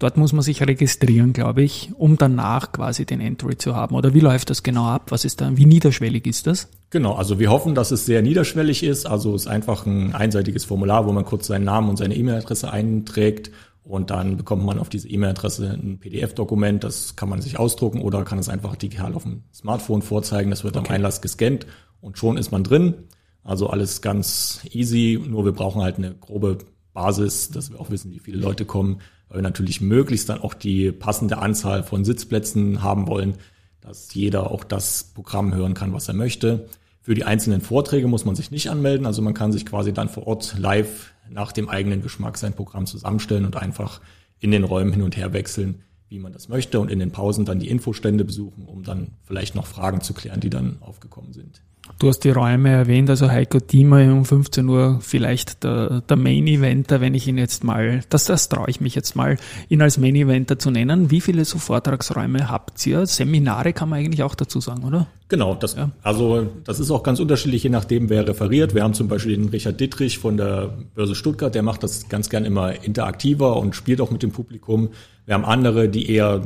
Dort 0.00 0.16
muss 0.16 0.32
man 0.32 0.42
sich 0.42 0.66
registrieren, 0.66 1.32
glaube 1.32 1.62
ich, 1.62 1.92
um 1.96 2.16
danach 2.16 2.72
quasi 2.72 3.06
den 3.06 3.20
Entry 3.20 3.56
zu 3.56 3.76
haben. 3.76 3.94
Oder 3.94 4.12
wie 4.14 4.20
läuft 4.20 4.50
das 4.50 4.64
genau 4.64 4.86
ab? 4.86 5.10
Was 5.10 5.24
ist 5.24 5.40
da, 5.40 5.56
wie 5.56 5.66
niederschwellig 5.66 6.26
ist 6.26 6.48
das? 6.48 6.68
Genau, 6.90 7.14
also 7.14 7.38
wir 7.38 7.50
hoffen, 7.50 7.76
dass 7.76 7.92
es 7.92 8.06
sehr 8.06 8.22
niederschwellig 8.22 8.82
ist. 8.82 9.06
Also 9.06 9.36
es 9.36 9.42
ist 9.42 9.48
einfach 9.48 9.86
ein 9.86 10.14
einseitiges 10.14 10.64
Formular, 10.64 11.06
wo 11.06 11.12
man 11.12 11.24
kurz 11.24 11.46
seinen 11.46 11.64
Namen 11.64 11.90
und 11.90 11.96
seine 11.96 12.16
E-Mail-Adresse 12.16 12.72
einträgt 12.72 13.52
und 13.84 14.10
dann 14.10 14.36
bekommt 14.36 14.64
man 14.64 14.78
auf 14.78 14.88
diese 14.88 15.08
E-Mail-Adresse 15.08 15.70
ein 15.70 15.98
PDF-Dokument. 15.98 16.82
Das 16.84 17.16
kann 17.16 17.28
man 17.28 17.40
sich 17.40 17.58
ausdrucken 17.58 18.00
oder 18.00 18.24
kann 18.24 18.38
es 18.38 18.48
einfach 18.48 18.76
digital 18.76 19.14
auf 19.14 19.24
dem 19.24 19.42
Smartphone 19.52 20.02
vorzeigen. 20.02 20.50
Das 20.50 20.64
wird 20.64 20.76
okay. 20.76 20.88
am 20.88 20.94
Einlass 20.94 21.20
gescannt 21.20 21.66
und 22.00 22.18
schon 22.18 22.36
ist 22.36 22.50
man 22.50 22.64
drin. 22.64 22.94
Also 23.42 23.68
alles 23.68 24.02
ganz 24.02 24.60
easy, 24.70 25.20
nur 25.26 25.44
wir 25.44 25.52
brauchen 25.52 25.82
halt 25.82 25.96
eine 25.96 26.14
grobe 26.14 26.58
Basis, 27.00 27.48
dass 27.50 27.70
wir 27.70 27.80
auch 27.80 27.88
wissen, 27.88 28.12
wie 28.12 28.18
viele 28.18 28.36
Leute 28.36 28.66
kommen, 28.66 29.00
weil 29.28 29.38
wir 29.38 29.42
natürlich 29.42 29.80
möglichst 29.80 30.28
dann 30.28 30.42
auch 30.42 30.52
die 30.52 30.92
passende 30.92 31.38
Anzahl 31.38 31.82
von 31.82 32.04
Sitzplätzen 32.04 32.82
haben 32.82 33.06
wollen, 33.06 33.36
dass 33.80 34.12
jeder 34.12 34.50
auch 34.50 34.64
das 34.64 35.04
Programm 35.14 35.54
hören 35.54 35.72
kann, 35.72 35.94
was 35.94 36.08
er 36.08 36.14
möchte. 36.14 36.68
Für 37.00 37.14
die 37.14 37.24
einzelnen 37.24 37.62
Vorträge 37.62 38.06
muss 38.06 38.26
man 38.26 38.36
sich 38.36 38.50
nicht 38.50 38.68
anmelden, 38.68 39.06
also 39.06 39.22
man 39.22 39.32
kann 39.32 39.50
sich 39.50 39.64
quasi 39.64 39.94
dann 39.94 40.10
vor 40.10 40.26
Ort 40.26 40.58
live 40.58 41.14
nach 41.30 41.52
dem 41.52 41.70
eigenen 41.70 42.02
Geschmack 42.02 42.36
sein 42.36 42.52
Programm 42.52 42.84
zusammenstellen 42.84 43.46
und 43.46 43.56
einfach 43.56 44.02
in 44.38 44.50
den 44.50 44.64
Räumen 44.64 44.92
hin 44.92 45.02
und 45.02 45.16
her 45.16 45.32
wechseln, 45.32 45.82
wie 46.10 46.18
man 46.18 46.34
das 46.34 46.50
möchte 46.50 46.80
und 46.80 46.90
in 46.90 46.98
den 46.98 47.12
Pausen 47.12 47.46
dann 47.46 47.60
die 47.60 47.70
Infostände 47.70 48.26
besuchen, 48.26 48.66
um 48.66 48.82
dann 48.82 49.12
vielleicht 49.22 49.54
noch 49.54 49.66
Fragen 49.66 50.02
zu 50.02 50.12
klären, 50.12 50.40
die 50.40 50.50
dann 50.50 50.76
aufgekommen 50.82 51.32
sind. 51.32 51.62
Du 51.98 52.08
hast 52.08 52.20
die 52.20 52.30
Räume 52.30 52.70
erwähnt, 52.70 53.10
also 53.10 53.30
Heiko 53.30 53.60
Thiemer 53.60 54.02
um 54.12 54.24
15 54.24 54.68
Uhr 54.68 54.98
vielleicht 55.02 55.64
der, 55.64 56.00
der 56.00 56.16
Main 56.16 56.46
Eventer, 56.46 57.00
wenn 57.00 57.14
ich 57.14 57.28
ihn 57.28 57.36
jetzt 57.36 57.64
mal, 57.64 58.00
das, 58.08 58.24
das 58.24 58.48
traue 58.48 58.68
ich 58.68 58.80
mich 58.80 58.94
jetzt 58.94 59.16
mal, 59.16 59.36
ihn 59.68 59.82
als 59.82 59.98
Main 59.98 60.16
Eventer 60.16 60.58
zu 60.58 60.70
nennen. 60.70 61.10
Wie 61.10 61.20
viele 61.20 61.44
so 61.44 61.58
Vortragsräume 61.58 62.48
habt 62.48 62.86
ihr? 62.86 63.06
Seminare 63.06 63.72
kann 63.72 63.88
man 63.88 63.98
eigentlich 63.98 64.22
auch 64.22 64.34
dazu 64.34 64.60
sagen, 64.60 64.84
oder? 64.84 65.08
Genau, 65.28 65.54
das, 65.54 65.76
ja. 65.76 65.90
also 66.02 66.48
das 66.64 66.80
ist 66.80 66.90
auch 66.90 67.02
ganz 67.02 67.20
unterschiedlich, 67.20 67.62
je 67.62 67.70
nachdem, 67.70 68.08
wer 68.08 68.26
referiert. 68.26 68.74
Wir 68.74 68.82
haben 68.82 68.94
zum 68.94 69.08
Beispiel 69.08 69.36
den 69.36 69.48
Richard 69.48 69.78
Dittrich 69.78 70.18
von 70.18 70.36
der 70.36 70.74
Börse 70.94 71.14
Stuttgart, 71.14 71.54
der 71.54 71.62
macht 71.62 71.82
das 71.82 72.08
ganz 72.08 72.30
gern 72.30 72.44
immer 72.44 72.82
interaktiver 72.82 73.56
und 73.56 73.76
spielt 73.76 74.00
auch 74.00 74.10
mit 74.10 74.22
dem 74.22 74.32
Publikum. 74.32 74.88
Wir 75.26 75.34
haben 75.34 75.44
andere, 75.44 75.88
die 75.88 76.10
eher 76.10 76.42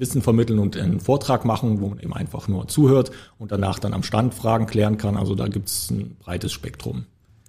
Wissen 0.00 0.22
vermitteln 0.22 0.58
und 0.58 0.76
einen 0.76 0.98
Vortrag 0.98 1.44
machen, 1.44 1.80
wo 1.80 1.88
man 1.88 2.00
eben 2.00 2.14
einfach 2.14 2.48
nur 2.48 2.66
zuhört 2.66 3.10
und 3.38 3.52
danach 3.52 3.78
dann 3.78 3.92
am 3.92 4.02
Stand 4.02 4.34
Fragen 4.34 4.66
klären 4.66 4.96
kann. 4.96 5.16
Also 5.16 5.34
da 5.34 5.46
gibt 5.46 5.68
es 5.68 5.90
ein 5.90 6.16
breites 6.18 6.52
Spektrum. 6.52 7.04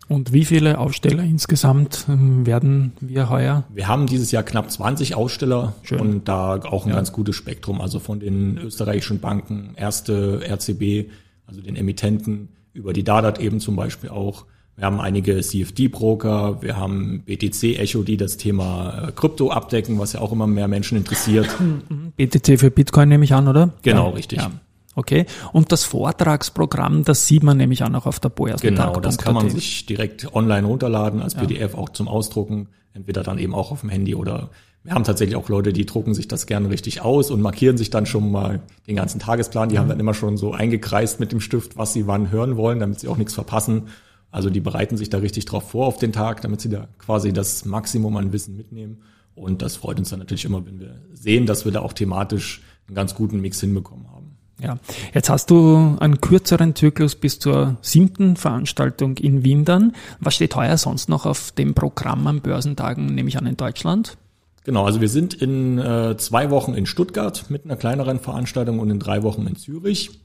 Und 0.08 0.34
wie 0.34 0.44
viele 0.44 0.78
Aussteller 0.78 1.24
insgesamt 1.24 2.06
ähm, 2.10 2.46
werden 2.46 2.92
wir 3.00 3.30
heuer? 3.30 3.64
Wir 3.74 3.88
haben 3.88 4.08
dieses 4.08 4.32
Jahr 4.32 4.44
knapp 4.44 4.70
20 4.70 5.16
Aussteller 5.16 5.74
Schön. 5.84 6.02
und 6.02 6.28
da 6.28 6.56
auch 6.56 6.86
ein 6.86 6.90
ja. 6.90 6.96
ganz 6.96 7.14
gutes 7.14 7.38
Spektrum. 7.38 7.80
Also 7.80 8.00
von 8.00 8.20
den 8.20 8.58
österreichischen 8.58 9.22
Banken, 9.22 9.74
erste 9.78 10.42
RCB, 10.46 11.10
also 11.48 11.62
den 11.62 11.78
Emittenten, 11.78 12.50
über 12.74 12.92
die 12.92 13.06
Dadat 13.06 13.40
eben 13.40 13.62
zum 13.62 13.78
Beispiel 13.78 14.10
auch, 14.10 14.46
Wir 14.78 14.86
haben 14.86 15.02
einige 15.02 15.40
CFD-Broker, 15.40 16.62
wir 16.62 16.78
haben 16.78 17.24
BTC 17.26 17.78
Echo, 17.78 18.04
die 18.04 18.18
das 18.18 18.38
Thema 18.38 19.10
äh, 19.10 19.12
Krypto 19.12 19.52
abdecken, 19.52 20.00
was 20.00 20.14
ja 20.14 20.22
auch 20.22 20.32
immer 20.32 20.48
mehr 20.48 20.68
Menschen 20.68 20.98
interessiert. 20.98 21.48
BTC 22.18 22.60
für 22.60 22.72
Bitcoin 22.72 23.10
nehme 23.10 23.24
ich 23.24 23.34
an, 23.34 23.48
oder? 23.48 23.72
Genau, 23.84 24.10
ja. 24.10 24.16
richtig. 24.16 24.40
Ja. 24.40 24.52
Okay. 24.96 25.26
Und 25.54 25.72
das 25.72 25.84
Vortragsprogramm, 25.84 27.04
das 27.04 27.28
sieht 27.28 27.44
man 27.44 27.58
nämlich 27.58 27.84
auch 27.84 27.90
noch 27.90 28.06
auf 28.06 28.20
der 28.20 28.30
Boers. 28.30 28.62
Genau, 28.62 29.00
das 29.00 29.18
kann 29.18 29.34
man 29.34 29.50
sich 29.50 29.86
direkt 29.86 30.34
online 30.34 30.68
runterladen 30.68 31.22
als 31.22 31.36
PDF 31.36 31.76
auch 31.76 31.90
zum 31.90 32.08
Ausdrucken. 32.08 32.68
Entweder 32.94 33.24
dann 33.24 33.40
eben 33.40 33.56
auch 33.56 33.72
auf 33.72 33.82
dem 33.82 33.90
Handy 33.90 34.16
oder 34.16 34.50
wir 34.84 34.94
haben 34.94 35.04
tatsächlich 35.04 35.36
auch 35.36 35.48
Leute, 35.48 35.74
die 35.74 35.86
drucken 35.86 36.14
sich 36.14 36.28
das 36.28 36.48
gerne 36.48 36.70
richtig 36.70 37.02
aus 37.02 37.30
und 37.30 37.40
markieren 37.40 37.78
sich 37.78 37.90
dann 37.90 38.06
schon 38.06 38.32
mal 38.32 38.62
den 38.88 38.96
ganzen 38.96 39.20
Tagesplan. 39.20 39.70
Die 39.70 39.76
mhm. 39.76 39.80
haben 39.80 39.90
dann 39.90 40.00
immer 40.00 40.14
schon 40.14 40.38
so 40.38 40.54
eingekreist 40.54 41.20
mit 41.20 41.32
dem 41.32 41.40
Stift, 41.40 41.78
was 41.78 41.94
sie 41.94 42.08
wann 42.08 42.32
hören 42.32 42.58
wollen, 42.58 42.80
damit 42.80 43.00
sie 43.00 43.08
auch 43.08 43.18
nichts 43.18 43.34
verpassen. 43.34 43.84
Also 44.32 44.50
die 44.50 44.62
bereiten 44.62 44.98
sich 44.98 45.10
da 45.10 45.18
richtig 45.18 45.46
drauf 45.46 45.70
vor 45.72 45.88
auf 45.88 45.98
den 45.98 46.14
Tag, 46.14 46.42
damit 46.42 46.62
sie 46.62 46.70
da 46.70 46.88
quasi 46.98 47.34
das 47.34 47.66
Maximum 47.66 48.16
an 48.18 48.32
Wissen 48.32 48.56
mitnehmen. 48.56 49.02
Und 49.36 49.62
das 49.62 49.76
freut 49.76 50.00
uns 50.00 50.10
dann 50.10 50.20
natürlich 50.20 50.46
immer, 50.46 50.66
wenn 50.66 50.80
wir 50.80 51.02
sehen, 51.14 51.46
dass 51.46 51.66
wir 51.66 51.72
da 51.72 51.82
auch 51.82 51.94
thematisch 51.94 52.62
einen 52.88 52.96
ganz 52.96 53.16
guten 53.16 53.42
Mix 53.42 53.60
hinbekommen 53.60 54.10
haben. 54.10 54.38
Ja, 54.62 54.78
jetzt 55.14 55.30
hast 55.30 55.50
du 55.50 55.98
einen 56.00 56.22
kürzeren 56.22 56.76
Zyklus 56.76 57.16
bis 57.16 57.40
zur 57.40 57.78
siebten 57.82 58.36
Veranstaltung 58.36 59.18
in 59.18 59.44
Wien 59.44 59.66
dann. 59.66 59.94
Was 60.20 60.36
steht 60.36 60.56
heuer 60.56 60.78
sonst 60.78 61.10
noch 61.10 61.26
auf 61.26 61.52
dem 61.52 61.74
Programm 61.74 62.28
am 62.28 62.42
Börsentagen, 62.42 63.08
nehme 63.08 63.28
ich 63.28 63.38
an, 63.38 63.48
in 63.48 63.58
Deutschland? 63.58 64.18
Genau, 64.64 64.86
also 64.86 65.02
wir 65.02 65.10
sind 65.10 65.34
in 65.34 65.80
äh, 65.80 66.16
zwei 66.18 66.52
Wochen 66.52 66.76
in 66.76 66.86
Stuttgart 66.86 67.50
mit 67.50 67.66
einer 67.66 67.76
kleineren 67.76 68.20
Veranstaltung 68.20 68.78
und 68.78 68.92
in 68.92 69.00
drei 69.00 69.24
Wochen 69.24 69.48
in 69.48 69.56
Zürich. 69.56 70.22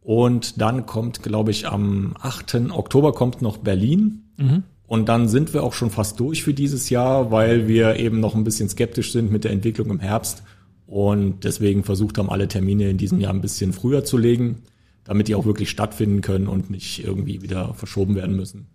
Und 0.00 0.60
dann 0.60 0.86
kommt, 0.86 1.22
glaube 1.22 1.50
ich, 1.50 1.68
am 1.68 2.14
8. 2.20 2.70
Oktober 2.70 3.12
kommt 3.12 3.42
noch 3.42 3.58
Berlin. 3.58 4.30
Mhm. 4.36 4.62
Und 4.86 5.08
dann 5.10 5.28
sind 5.28 5.52
wir 5.52 5.62
auch 5.62 5.74
schon 5.74 5.90
fast 5.90 6.18
durch 6.18 6.42
für 6.42 6.54
dieses 6.54 6.88
Jahr, 6.88 7.30
weil 7.30 7.68
wir 7.68 7.96
eben 7.96 8.20
noch 8.20 8.34
ein 8.34 8.44
bisschen 8.44 8.70
skeptisch 8.70 9.12
sind 9.12 9.30
mit 9.30 9.44
der 9.44 9.52
Entwicklung 9.52 9.90
im 9.90 10.00
Herbst 10.00 10.42
und 10.86 11.44
deswegen 11.44 11.84
versucht 11.84 12.16
haben, 12.16 12.30
alle 12.30 12.48
Termine 12.48 12.88
in 12.88 12.96
diesem 12.96 13.20
Jahr 13.20 13.34
ein 13.34 13.42
bisschen 13.42 13.74
früher 13.74 14.04
zu 14.04 14.16
legen, 14.16 14.62
damit 15.04 15.28
die 15.28 15.34
auch 15.34 15.44
wirklich 15.44 15.68
stattfinden 15.68 16.22
können 16.22 16.46
und 16.46 16.70
nicht 16.70 17.04
irgendwie 17.04 17.42
wieder 17.42 17.74
verschoben 17.74 18.14
werden 18.14 18.34
müssen. 18.34 18.68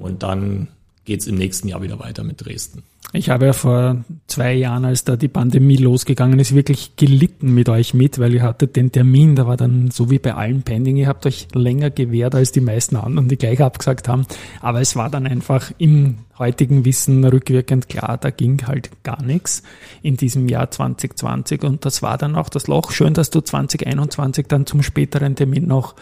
Und 0.00 0.24
dann 0.24 0.68
geht's 1.04 1.26
im 1.26 1.36
nächsten 1.36 1.68
Jahr 1.68 1.82
wieder 1.82 1.98
weiter 1.98 2.24
mit 2.24 2.44
Dresden. 2.44 2.82
Ich 3.14 3.28
habe 3.28 3.44
ja 3.44 3.52
vor 3.52 4.04
zwei 4.26 4.54
Jahren, 4.54 4.86
als 4.86 5.04
da 5.04 5.16
die 5.16 5.28
Pandemie 5.28 5.76
losgegangen 5.76 6.38
ist, 6.38 6.54
wirklich 6.54 6.96
gelitten 6.96 7.52
mit 7.52 7.68
euch 7.68 7.92
mit, 7.92 8.18
weil 8.18 8.32
ihr 8.32 8.42
hattet 8.42 8.74
den 8.74 8.90
Termin, 8.90 9.36
da 9.36 9.46
war 9.46 9.58
dann 9.58 9.90
so 9.90 10.10
wie 10.10 10.18
bei 10.18 10.32
allen 10.34 10.62
Pending, 10.62 10.96
ihr 10.96 11.08
habt 11.08 11.26
euch 11.26 11.48
länger 11.52 11.90
gewehrt 11.90 12.34
als 12.34 12.52
die 12.52 12.62
meisten 12.62 12.96
anderen, 12.96 13.28
die 13.28 13.36
gleich 13.36 13.60
abgesagt 13.60 14.08
haben. 14.08 14.24
Aber 14.62 14.80
es 14.80 14.96
war 14.96 15.10
dann 15.10 15.26
einfach 15.26 15.72
im 15.76 16.20
heutigen 16.38 16.86
Wissen 16.86 17.22
rückwirkend 17.22 17.90
klar, 17.90 18.16
da 18.16 18.30
ging 18.30 18.66
halt 18.66 18.90
gar 19.02 19.22
nichts 19.22 19.62
in 20.00 20.16
diesem 20.16 20.48
Jahr 20.48 20.70
2020 20.70 21.64
und 21.64 21.84
das 21.84 22.00
war 22.00 22.16
dann 22.16 22.34
auch 22.34 22.48
das 22.48 22.66
Loch. 22.66 22.92
Schön, 22.92 23.12
dass 23.12 23.28
du 23.28 23.42
2021 23.42 24.46
dann 24.46 24.64
zum 24.64 24.82
späteren 24.82 25.36
Termin 25.36 25.66
noch 25.66 25.94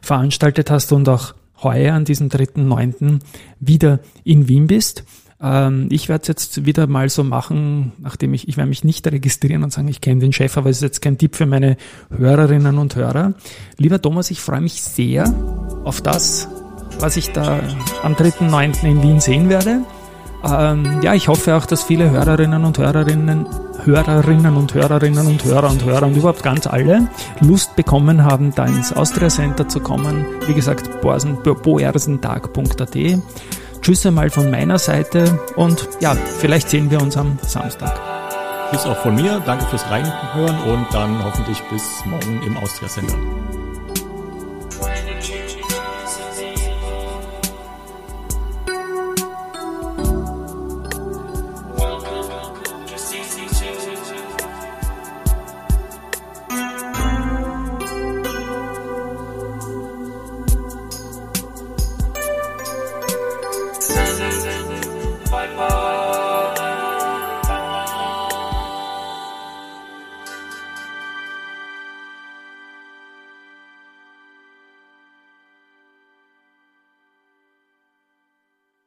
veranstaltet 0.00 0.70
hast 0.72 0.90
und 0.92 1.08
auch 1.08 1.32
heuer 1.62 1.94
an 1.94 2.04
diesem 2.04 2.28
3.9. 2.28 3.20
wieder 3.60 4.00
in 4.24 4.48
Wien 4.48 4.66
bist. 4.66 5.04
Ähm, 5.40 5.88
ich 5.90 6.08
werde 6.08 6.22
es 6.22 6.28
jetzt 6.28 6.66
wieder 6.66 6.86
mal 6.86 7.08
so 7.08 7.22
machen, 7.22 7.92
nachdem 7.98 8.34
ich, 8.34 8.48
ich 8.48 8.56
werde 8.56 8.68
mich 8.68 8.84
nicht 8.84 9.06
registrieren 9.06 9.64
und 9.64 9.72
sagen, 9.72 9.88
ich 9.88 10.00
kenne 10.00 10.20
den 10.20 10.32
Chef, 10.32 10.56
aber 10.56 10.70
es 10.70 10.76
ist 10.76 10.82
jetzt 10.82 11.02
kein 11.02 11.18
Tipp 11.18 11.36
für 11.36 11.46
meine 11.46 11.76
Hörerinnen 12.16 12.78
und 12.78 12.96
Hörer. 12.96 13.34
Lieber 13.76 14.00
Thomas, 14.00 14.30
ich 14.30 14.40
freue 14.40 14.62
mich 14.62 14.82
sehr 14.82 15.32
auf 15.84 16.00
das, 16.00 16.48
was 17.00 17.16
ich 17.16 17.32
da 17.32 17.60
am 18.02 18.14
3.9. 18.14 18.84
in 18.86 19.02
Wien 19.02 19.20
sehen 19.20 19.48
werde. 19.48 19.82
Ähm, 20.44 21.00
ja, 21.02 21.14
ich 21.14 21.28
hoffe 21.28 21.56
auch, 21.56 21.66
dass 21.66 21.84
viele 21.84 22.10
Hörerinnen 22.10 22.64
und 22.64 22.78
Hörerinnen, 22.78 23.46
Hörerinnen 23.84 24.56
und 24.56 24.74
Hörerinnen 24.74 25.26
und 25.26 25.44
Hörer 25.44 25.70
und 25.70 25.84
Hörer 25.84 26.06
und 26.06 26.16
überhaupt 26.16 26.42
ganz 26.42 26.66
alle 26.66 27.08
Lust 27.40 27.76
bekommen 27.76 28.24
haben, 28.24 28.54
da 28.54 28.66
ins 28.66 28.92
Austria 28.92 29.28
Center 29.28 29.68
zu 29.68 29.80
kommen. 29.80 30.26
Wie 30.46 30.54
gesagt, 30.54 31.00
boersentag.at. 31.00 32.96
Tschüss 33.82 34.06
einmal 34.06 34.30
von 34.30 34.50
meiner 34.50 34.78
Seite 34.78 35.38
und 35.54 35.88
ja, 36.00 36.16
vielleicht 36.38 36.70
sehen 36.70 36.90
wir 36.90 37.00
uns 37.00 37.16
am 37.16 37.38
Samstag. 37.42 37.94
Tschüss 38.70 38.84
auch 38.84 38.96
von 38.96 39.14
mir, 39.14 39.40
danke 39.46 39.64
fürs 39.66 39.88
Reinhören 39.88 40.60
und 40.62 40.86
dann 40.92 41.24
hoffentlich 41.24 41.62
bis 41.70 41.82
morgen 42.04 42.42
im 42.44 42.56
Austria 42.56 42.88
Center. 42.88 43.16